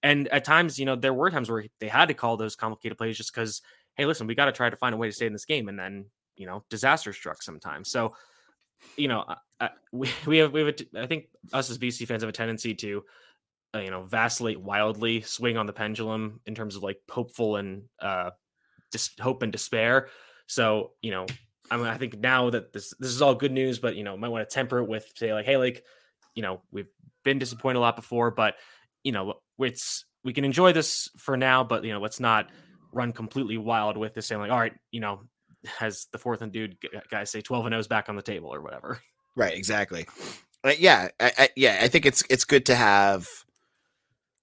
And 0.03 0.27
at 0.29 0.45
times, 0.45 0.79
you 0.79 0.85
know, 0.85 0.95
there 0.95 1.13
were 1.13 1.29
times 1.29 1.49
where 1.49 1.65
they 1.79 1.87
had 1.87 2.07
to 2.07 2.13
call 2.13 2.37
those 2.37 2.55
complicated 2.55 2.97
plays 2.97 3.17
just 3.17 3.33
because, 3.33 3.61
hey, 3.95 4.05
listen, 4.05 4.27
we 4.27 4.35
got 4.35 4.45
to 4.45 4.51
try 4.51 4.69
to 4.69 4.75
find 4.77 4.93
a 4.93 4.97
way 4.97 5.07
to 5.07 5.13
stay 5.13 5.25
in 5.25 5.33
this 5.33 5.45
game. 5.45 5.69
And 5.69 5.77
then 5.77 6.05
you 6.37 6.45
know 6.45 6.63
disaster 6.69 7.11
struck 7.11 7.41
sometimes. 7.41 7.89
So 7.89 8.13
you 8.95 9.07
know 9.07 9.25
I, 9.59 9.69
we 9.91 10.09
we 10.25 10.37
have 10.37 10.53
we 10.53 10.61
have 10.61 10.69
a, 10.69 11.01
I 11.01 11.07
think 11.07 11.25
us 11.51 11.69
as 11.69 11.77
BC 11.77 12.07
fans 12.07 12.23
have 12.23 12.29
a 12.29 12.33
tendency 12.33 12.73
to 12.75 13.03
uh, 13.75 13.79
you 13.79 13.91
know 13.91 14.03
vacillate 14.03 14.61
wildly, 14.61 15.21
swing 15.21 15.57
on 15.57 15.65
the 15.65 15.73
pendulum 15.73 16.39
in 16.45 16.55
terms 16.55 16.75
of 16.75 16.83
like 16.83 16.99
hopeful 17.09 17.57
and 17.57 17.83
uh 17.99 18.29
dis- 18.97 19.15
hope 19.19 19.43
and 19.43 19.51
despair. 19.51 20.09
So 20.47 20.91
you 21.01 21.11
know 21.11 21.25
I 21.69 21.77
mean 21.77 21.87
I 21.87 21.97
think 21.97 22.19
now 22.19 22.49
that 22.49 22.73
this 22.73 22.93
this 22.99 23.11
is 23.11 23.21
all 23.21 23.35
good 23.35 23.51
news, 23.51 23.79
but 23.79 23.95
you 23.95 24.03
know 24.03 24.17
might 24.17 24.29
want 24.29 24.47
to 24.47 24.53
temper 24.53 24.79
it 24.79 24.87
with 24.87 25.11
say 25.15 25.33
like 25.33 25.45
hey 25.45 25.57
like 25.57 25.83
you 26.35 26.43
know 26.43 26.61
we've 26.71 26.89
been 27.23 27.39
disappointed 27.39 27.79
a 27.79 27.81
lot 27.81 27.95
before, 27.95 28.31
but 28.31 28.55
you 29.03 29.11
know 29.11 29.35
it's 29.59 30.05
we 30.23 30.33
can 30.33 30.45
enjoy 30.45 30.73
this 30.73 31.09
for 31.17 31.37
now, 31.37 31.63
but 31.63 31.83
you 31.83 31.93
know 31.93 31.99
let's 31.99 32.19
not 32.19 32.49
run 32.93 33.11
completely 33.13 33.57
wild 33.57 33.97
with 33.97 34.13
this 34.13 34.27
saying 34.27 34.41
like 34.41 34.51
all 34.51 34.59
right 34.59 34.73
you 34.91 34.99
know 34.99 35.21
has 35.65 36.07
the 36.11 36.17
fourth 36.17 36.41
and 36.41 36.51
dude 36.51 36.77
guys 37.09 37.29
say 37.29 37.41
12 37.41 37.65
and 37.65 37.75
O's 37.75 37.87
back 37.87 38.09
on 38.09 38.15
the 38.15 38.21
table 38.21 38.53
or 38.53 38.61
whatever. 38.61 39.01
Right, 39.35 39.53
exactly. 39.53 40.07
Uh, 40.63 40.73
yeah, 40.77 41.09
I, 41.19 41.31
I, 41.37 41.49
yeah, 41.55 41.79
I 41.81 41.87
think 41.87 42.05
it's 42.05 42.23
it's 42.29 42.43
good 42.43 42.65
to 42.65 42.75
have 42.75 43.27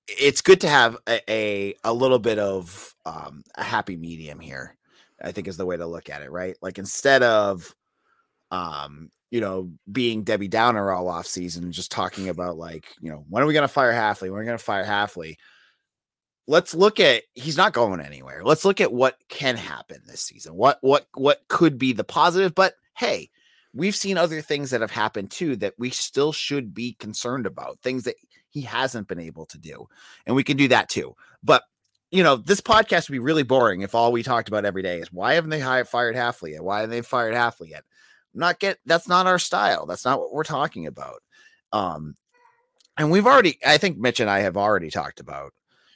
it's 0.09 0.43
good 0.43 0.61
to 0.63 0.69
have 0.69 0.97
a 1.09 1.21
a, 1.31 1.75
a 1.85 1.93
little 1.93 2.19
bit 2.19 2.39
of 2.39 2.95
um, 3.07 3.43
a 3.57 3.63
happy 3.63 3.97
medium 3.97 4.41
here. 4.41 4.77
I 5.23 5.33
think 5.33 5.49
is 5.49 5.57
the 5.57 5.67
way 5.67 5.77
to 5.77 5.87
look 5.87 6.11
at 6.11 6.23
it, 6.23 6.31
right? 6.31 6.57
Like 6.61 6.79
instead 6.79 7.23
of 7.23 7.75
um, 8.51 9.11
you 9.31 9.41
know, 9.41 9.73
being 9.91 10.23
Debbie 10.23 10.49
Downer 10.49 10.93
all 10.93 11.09
off 11.09 11.27
season, 11.27 11.73
just 11.73 11.91
talking 11.91 12.29
about 12.31 12.57
like, 12.57 12.87
you 13.01 13.11
know, 13.11 13.25
when 13.29 13.43
are 13.43 13.47
we 13.47 13.55
going 13.55 13.63
to 13.63 13.69
fire 13.69 13.93
Hafley? 13.93 14.31
When 14.31 14.35
are 14.35 14.41
we 14.41 14.47
going 14.47 14.59
to 14.59 14.65
fire 14.65 14.85
Hafley? 14.85 15.37
let's 16.47 16.75
look 16.75 17.01
at 17.01 17.23
he's 17.35 17.57
not 17.57 17.73
going 17.73 18.01
anywhere. 18.01 18.43
Let's 18.45 18.65
look 18.65 18.81
at 18.81 18.93
what 18.93 19.19
can 19.29 19.57
happen 19.57 20.01
this 20.07 20.23
season. 20.23 20.55
What 20.55 20.79
what 20.81 21.07
what 21.15 21.41
could 21.49 21.79
be 21.79 21.93
the 21.93 22.05
positive, 22.05 22.55
but 22.55 22.75
hey, 22.97 23.31
we've 23.73 23.97
seen 23.97 24.19
other 24.19 24.41
things 24.41 24.71
that 24.71 24.81
have 24.81 24.91
happened 24.91 25.31
too 25.31 25.57
that 25.57 25.75
we 25.79 25.91
still 25.91 26.33
should 26.33 26.75
be 26.75 26.95
concerned 26.95 27.47
about. 27.47 27.81
Things 27.81 28.05
that 28.05 28.17
he 28.55 28.63
hasn't 28.63 29.09
been 29.09 29.21
able 29.21 29.45
to 29.47 29.59
do. 29.59 29.87
And 30.27 30.35
we 30.35 30.45
can 30.45 30.57
do 30.57 30.69
that 30.69 30.89
too. 30.89 31.15
But 31.43 31.65
you 32.11 32.23
know, 32.23 32.37
this 32.37 32.61
podcast 32.61 33.09
would 33.09 33.15
be 33.15 33.19
really 33.19 33.43
boring 33.43 33.83
if 33.83 33.95
all 33.95 34.13
we 34.13 34.23
talked 34.23 34.49
about 34.49 34.65
every 34.65 34.83
day 34.83 35.01
is 35.01 35.13
why 35.13 35.35
haven't 35.35 35.51
they 35.51 35.61
hired, 35.61 35.89
fired 35.89 36.15
Hafley 36.15 36.53
yet? 36.53 36.63
Why 36.63 36.77
haven't 36.77 36.91
they 36.91 37.03
fired 37.03 37.35
Hafley 37.35 37.71
yet? 37.71 37.83
Not 38.33 38.61
get 38.61 38.79
that's 38.87 39.09
not 39.09 39.27
our 39.27 39.39
style. 39.39 39.85
That's 39.87 40.05
not 40.05 40.21
what 40.21 40.33
we're 40.33 40.45
talking 40.45 40.87
about. 40.87 41.23
Um, 41.73 42.15
and 42.97 43.11
we've 43.11 43.27
already, 43.27 43.59
I 43.67 43.79
think 43.79 43.99
Mitch 43.99 44.21
and 44.21 44.31
I 44.31 44.41
have 44.41 44.57
already 44.57 44.91
talked 44.91 45.19
about 45.19 45.53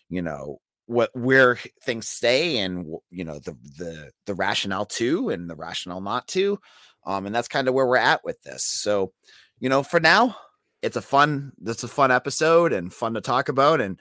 you 0.09 0.23
know 0.23 0.61
what 0.87 1.11
where 1.14 1.57
things 1.83 2.09
stay 2.09 2.59
and 2.59 2.87
you 3.11 3.25
know 3.25 3.38
the 3.38 3.57
the 3.77 4.11
the 4.27 4.35
rationale 4.35 4.87
to 4.87 5.29
and 5.31 5.49
the 5.49 5.55
rationale 5.55 6.01
not 6.01 6.27
to 6.29 6.59
um 7.07 7.27
and 7.27 7.35
that's 7.35 7.49
kind 7.49 7.68
of 7.68 7.75
where 7.75 7.87
we're 7.87 7.97
at 7.97 8.25
with 8.25 8.40
this 8.42 8.64
so 8.64 9.12
you 9.61 9.68
know 9.68 9.83
for 9.83 10.01
now 10.01 10.35
it's 10.83 10.97
a 10.97 11.03
fun 11.03 11.53
it's 11.64 11.85
a 11.85 11.88
fun 11.88 12.11
episode 12.11 12.73
and 12.73 12.93
fun 12.93 13.14
to 13.14 13.21
talk 13.21 13.49
about 13.49 13.81
and 13.81 13.99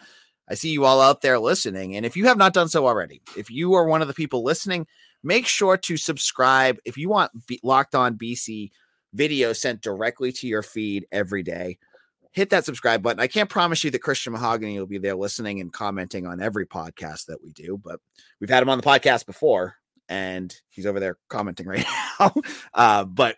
i 0.50 0.54
see 0.54 0.70
you 0.70 0.86
all 0.86 1.02
out 1.02 1.22
there 1.22 1.40
listening 1.40 1.96
and 1.96 2.06
if 2.06 2.16
you 2.16 2.26
have 2.26 2.38
not 2.38 2.54
done 2.54 2.70
so 2.70 2.88
already 2.88 3.22
if 3.36 3.50
you 3.50 3.74
are 3.74 3.86
one 3.86 4.02
of 4.02 4.08
the 4.08 4.14
people 4.14 4.44
listening 4.44 4.86
make 5.24 5.48
sure 5.48 5.78
to 5.78 5.98
subscribe 5.98 6.78
if 6.86 6.98
you 6.98 7.10
want 7.10 7.32
B- 7.48 7.60
locked 7.64 7.96
on 7.96 8.18
bc 8.18 8.72
video 9.14 9.54
sent 9.54 9.82
directly 9.82 10.32
to 10.34 10.48
your 10.48 10.64
feed 10.64 11.06
every 11.12 11.44
day 11.44 11.78
hit 12.38 12.52
that 12.52 12.66
subscribe 12.66 13.02
button. 13.02 13.20
I 13.20 13.26
can't 13.26 13.50
promise 13.50 13.84
you 13.84 13.90
that 13.90 14.04
Christian 14.04 14.32
Mahogany 14.32 14.78
will 14.78 14.86
be 14.86 15.00
there 15.00 15.16
listening 15.16 15.60
and 15.60 15.74
commenting 15.74 16.28
on 16.28 16.40
every 16.40 16.68
podcast 16.68 17.26
that 17.26 17.42
we 17.44 17.52
do, 17.52 17.82
but 17.84 18.00
we've 18.40 18.50
had 18.50 18.62
him 18.62 18.70
on 18.70 18.78
the 18.78 18.84
podcast 18.84 19.26
before 19.26 19.74
and 20.10 20.56
he's 20.70 20.86
over 20.86 21.00
there 21.00 21.18
commenting 21.30 21.68
right 21.68 21.86
now. 22.20 22.34
Uh, 22.74 23.04
but 23.04 23.38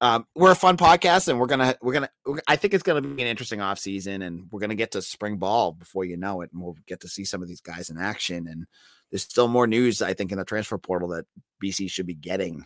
um, 0.00 0.26
we're 0.34 0.52
a 0.52 0.56
fun 0.56 0.76
podcast 0.76 1.28
and 1.28 1.38
we're 1.38 1.46
gonna 1.46 1.74
we're 1.82 1.92
gonna 1.92 2.10
I 2.48 2.56
think 2.56 2.74
it's 2.74 2.82
gonna 2.82 3.02
be 3.02 3.22
an 3.22 3.28
interesting 3.28 3.60
off 3.60 3.78
season 3.78 4.22
and 4.22 4.46
we're 4.50 4.60
gonna 4.60 4.74
get 4.74 4.92
to 4.92 5.02
spring 5.02 5.36
ball 5.36 5.72
before 5.72 6.04
you 6.04 6.16
know 6.16 6.40
it 6.40 6.50
and 6.52 6.62
we'll 6.62 6.76
get 6.86 7.00
to 7.00 7.08
see 7.08 7.24
some 7.24 7.42
of 7.42 7.48
these 7.48 7.60
guys 7.60 7.90
in 7.90 7.98
action 7.98 8.48
and 8.48 8.66
there's 9.10 9.22
still 9.22 9.48
more 9.48 9.66
news 9.66 10.02
I 10.02 10.14
think 10.14 10.32
in 10.32 10.38
the 10.38 10.44
transfer 10.44 10.78
portal 10.78 11.08
that 11.08 11.26
BC 11.62 11.90
should 11.90 12.06
be 12.06 12.14
getting 12.14 12.64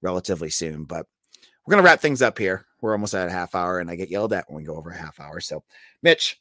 relatively 0.00 0.50
soon. 0.50 0.84
But 0.84 1.06
we're 1.64 1.72
gonna 1.72 1.84
wrap 1.84 2.00
things 2.00 2.22
up 2.22 2.38
here. 2.38 2.66
We're 2.80 2.92
almost 2.92 3.14
at 3.14 3.28
a 3.28 3.32
half 3.32 3.54
hour, 3.54 3.78
and 3.78 3.88
I 3.88 3.94
get 3.94 4.10
yelled 4.10 4.32
at 4.32 4.46
when 4.48 4.56
we 4.56 4.66
go 4.66 4.76
over 4.76 4.90
a 4.90 4.96
half 4.96 5.20
hour. 5.20 5.38
So, 5.38 5.62
Mitch, 6.02 6.40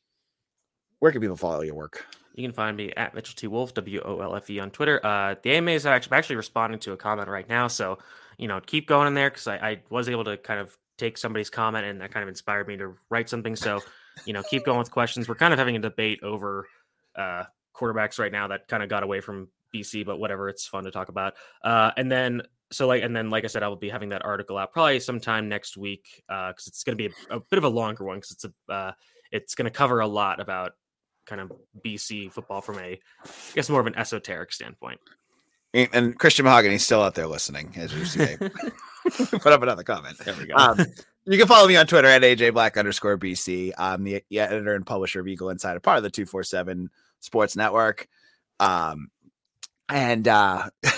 where 0.99 1.11
can 1.11 1.21
people 1.21 1.37
follow 1.37 1.61
your 1.61 1.75
work? 1.75 2.03
You 2.35 2.43
can 2.43 2.53
find 2.53 2.77
me 2.77 2.91
at 2.95 3.13
Mitchell 3.13 3.35
T 3.35 3.47
Wolfe, 3.47 3.73
W 3.73 4.01
O 4.03 4.19
L 4.19 4.35
F 4.35 4.49
E 4.49 4.59
on 4.59 4.71
Twitter. 4.71 5.05
Uh, 5.05 5.35
the 5.41 5.51
AMA 5.51 5.71
is 5.71 5.85
actually, 5.85 6.17
actually 6.17 6.35
responding 6.37 6.79
to 6.79 6.93
a 6.93 6.97
comment 6.97 7.27
right 7.27 7.47
now, 7.47 7.67
so 7.67 7.99
you 8.37 8.47
know 8.47 8.59
keep 8.59 8.87
going 8.87 9.07
in 9.07 9.13
there 9.13 9.29
because 9.29 9.47
I, 9.47 9.55
I 9.55 9.81
was 9.89 10.09
able 10.09 10.23
to 10.25 10.37
kind 10.37 10.59
of 10.59 10.77
take 10.97 11.17
somebody's 11.17 11.49
comment 11.49 11.85
and 11.85 11.99
that 12.01 12.11
kind 12.13 12.23
of 12.23 12.29
inspired 12.29 12.67
me 12.67 12.77
to 12.77 12.95
write 13.09 13.29
something. 13.29 13.55
So 13.55 13.81
you 14.25 14.33
know 14.33 14.43
keep 14.43 14.65
going 14.65 14.79
with 14.79 14.91
questions. 14.91 15.27
We're 15.27 15.35
kind 15.35 15.53
of 15.53 15.59
having 15.59 15.75
a 15.75 15.79
debate 15.79 16.21
over 16.23 16.67
uh, 17.15 17.43
quarterbacks 17.75 18.19
right 18.19 18.31
now 18.31 18.47
that 18.47 18.67
kind 18.67 18.83
of 18.83 18.89
got 18.89 19.03
away 19.03 19.21
from 19.21 19.49
BC, 19.73 20.05
but 20.05 20.19
whatever, 20.19 20.49
it's 20.49 20.65
fun 20.65 20.83
to 20.85 20.91
talk 20.91 21.09
about. 21.09 21.33
Uh, 21.63 21.91
and 21.97 22.11
then 22.11 22.41
so 22.71 22.87
like 22.87 23.03
and 23.03 23.13
then 23.13 23.29
like 23.29 23.43
i 23.43 23.47
said 23.47 23.63
i 23.63 23.67
will 23.67 23.75
be 23.75 23.89
having 23.89 24.07
that 24.07 24.23
article 24.23 24.57
out 24.57 24.71
probably 24.71 24.97
sometime 24.97 25.49
next 25.49 25.75
week 25.75 26.23
because 26.27 26.67
uh, 26.67 26.67
it's 26.67 26.85
going 26.85 26.97
to 26.97 27.09
be 27.09 27.13
a, 27.29 27.35
a, 27.35 27.39
bit 27.39 27.57
of 27.57 27.65
a 27.65 27.69
longer 27.69 28.05
one 28.05 28.17
because 28.17 28.31
it's 28.31 28.45
a 28.45 28.73
uh, 28.73 28.91
it's 29.31 29.55
going 29.55 29.65
to 29.65 29.71
cover 29.71 29.99
a 29.99 30.07
lot 30.07 30.39
about 30.39 30.73
kind 31.25 31.41
of 31.41 31.51
bc 31.85 32.31
football 32.31 32.61
from 32.61 32.77
a 32.79 32.99
i 33.25 33.29
guess 33.53 33.69
more 33.69 33.79
of 33.79 33.87
an 33.87 33.95
esoteric 33.95 34.51
standpoint 34.51 34.99
and 35.73 36.17
christian 36.17 36.45
mahogany's 36.45 36.83
still 36.83 37.01
out 37.01 37.15
there 37.15 37.27
listening 37.27 37.71
as 37.75 37.93
you 37.93 38.05
see 38.05 38.35
put 39.39 39.47
up 39.47 39.61
another 39.61 39.83
comment 39.83 40.17
there 40.19 40.35
we 40.35 40.45
go 40.45 40.55
um, 40.55 40.77
you 41.25 41.37
can 41.37 41.47
follow 41.47 41.67
me 41.67 41.75
on 41.75 41.87
twitter 41.87 42.07
at 42.07 42.21
aj 42.21 42.53
black 42.53 42.77
underscore 42.77 43.17
bc 43.17 43.71
i'm 43.77 44.03
the 44.03 44.23
editor 44.31 44.75
and 44.75 44.85
publisher 44.85 45.19
of 45.19 45.27
eagle 45.27 45.49
insider 45.49 45.79
part 45.79 45.97
of 45.97 46.03
the 46.03 46.09
247 46.09 46.89
sports 47.19 47.55
network 47.55 48.07
um, 48.59 49.09
and 49.89 50.27
uh 50.27 50.69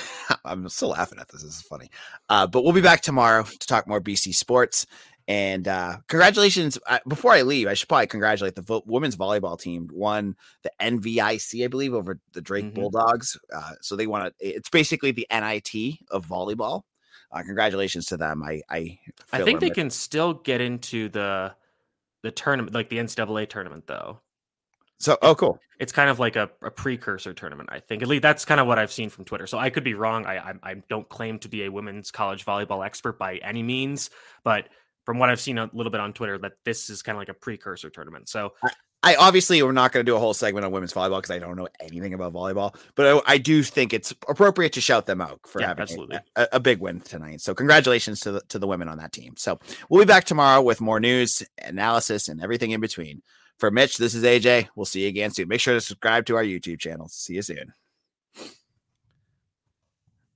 I'm 0.46 0.68
still 0.70 0.90
laughing 0.90 1.20
at 1.20 1.30
this. 1.30 1.44
This 1.44 1.58
is 1.58 1.62
funny. 1.62 1.90
Uh, 2.30 2.48
but 2.48 2.64
we'll 2.64 2.74
be 2.74 2.82
back 2.82 3.02
tomorrow 3.02 3.44
to 3.44 3.68
talk 3.68 3.88
more 3.88 4.02
BC 4.02 4.34
sports. 4.34 4.86
And 5.28 5.68
uh, 5.68 5.98
congratulations! 6.08 6.78
Uh, 6.86 7.00
before 7.08 7.32
I 7.32 7.44
leave, 7.44 7.68
I 7.68 7.76
should 7.76 7.88
probably 7.88 8.08
congratulate 8.08 8.56
the 8.56 8.62
vo- 8.62 8.84
women's 8.86 9.16
volleyball 9.16 9.58
team. 9.58 9.90
Won 9.92 10.36
the 10.64 10.72
NVIC, 10.82 11.64
I 11.64 11.68
believe, 11.68 11.94
over 11.94 12.20
the 12.34 12.42
Drake 12.42 12.66
mm-hmm. 12.66 12.76
Bulldogs. 12.76 13.40
Uh, 13.54 13.72
so 13.82 13.96
they 13.96 14.08
want 14.08 14.26
to. 14.26 14.46
It's 14.46 14.70
basically 14.70 15.12
the 15.12 15.26
NIT 15.32 16.00
of 16.12 16.28
volleyball. 16.28 16.82
Uh, 17.32 17.42
congratulations 17.42 18.08
to 18.08 18.18
them. 18.18 18.44
I 18.44 18.62
I, 18.70 19.00
I 19.32 19.44
think 19.44 19.62
they 19.62 19.70
can 19.70 19.90
still 19.90 20.34
get 20.34 20.60
into 20.60 21.08
the 21.08 21.56
the 22.22 22.32
tournament, 22.32 22.74
like 22.74 22.90
the 22.90 22.98
NCAA 22.98 23.48
tournament, 23.50 23.88
though. 23.88 24.20
So, 25.00 25.18
oh, 25.22 25.36
cool. 25.36 25.60
It's 25.80 25.92
kind 25.92 26.10
of 26.10 26.18
like 26.18 26.38
a, 26.38 26.50
a, 26.62 26.72
precursor 26.72 27.34
tournament, 27.34 27.68
I 27.72 27.82
think. 27.82 28.02
At 28.02 28.08
least 28.08 28.22
that's 28.22 28.46
kind 28.46 28.62
of 28.62 28.68
what 28.68 28.80
I've 28.80 28.92
seen 28.92 29.10
from 29.10 29.26
Twitter. 29.26 29.48
So 29.48 29.58
I 29.58 29.70
could 29.70 29.84
be 29.84 29.96
wrong. 29.96 30.26
I, 30.26 30.38
I, 30.38 30.54
I 30.64 30.76
don't 30.88 31.08
claim 31.10 31.40
to 31.40 31.50
be 31.50 31.66
a 31.66 31.70
women's 31.70 32.10
college 32.10 32.46
volleyball 32.46 32.86
expert 32.86 33.20
by 33.20 33.36
any 33.38 33.64
means, 33.64 34.10
but 34.46 34.70
from 35.06 35.20
what 35.20 35.30
I've 35.30 35.42
seen 35.42 35.58
a 35.58 35.70
little 35.74 35.92
bit 35.92 36.02
on 36.02 36.14
Twitter, 36.14 36.38
that 36.40 36.54
this 36.64 36.90
is 36.90 37.02
kind 37.02 37.16
of 37.16 37.20
like 37.20 37.30
a 37.30 37.34
precursor 37.34 37.90
tournament. 37.90 38.30
So 38.30 38.54
I 39.04 39.16
obviously 39.16 39.62
we're 39.62 39.74
not 39.74 39.92
going 39.92 40.06
to 40.06 40.10
do 40.10 40.16
a 40.16 40.20
whole 40.20 40.34
segment 40.34 40.66
on 40.66 40.72
women's 40.72 40.94
volleyball 40.94 41.18
because 41.18 41.32
I 41.32 41.40
don't 41.40 41.58
know 41.58 41.68
anything 41.82 42.14
about 42.14 42.34
volleyball, 42.34 42.74
but 42.96 43.24
I, 43.28 43.34
I, 43.34 43.38
do 43.38 43.62
think 43.62 43.94
it's 43.94 44.12
appropriate 44.30 44.72
to 44.74 44.82
shout 44.82 45.06
them 45.06 45.20
out 45.20 45.42
for 45.46 45.60
yeah, 45.60 45.68
having 45.68 45.82
absolutely. 45.82 46.20
A, 46.38 46.48
a, 46.54 46.60
big 46.62 46.80
win 46.80 47.02
tonight. 47.02 47.42
So 47.42 47.54
congratulations 47.54 48.22
to 48.22 48.32
the, 48.32 48.42
to 48.48 48.60
the 48.60 48.68
women 48.68 48.88
on 48.88 48.98
that 49.00 49.12
team. 49.12 49.34
So 49.38 49.60
we'll 49.90 50.02
be 50.02 50.08
back 50.08 50.24
tomorrow 50.24 50.62
with 50.62 50.80
more 50.80 51.02
news, 51.02 51.44
analysis, 51.62 52.30
and 52.30 52.42
everything 52.42 52.72
in 52.72 52.80
between. 52.80 53.22
For 53.60 53.70
Mitch, 53.70 53.98
this 53.98 54.16
is 54.16 54.24
AJ. 54.24 54.70
We'll 54.76 54.86
see 54.86 55.02
you 55.02 55.10
again 55.10 55.32
soon. 55.32 55.50
Make 55.50 55.60
sure 55.60 55.74
to 55.74 55.82
subscribe 55.82 56.26
to 56.28 56.38
our 56.38 56.44
YouTube 56.44 56.80
channel. 56.80 57.10
See 57.10 57.34
you 57.34 57.42
soon. 57.42 57.74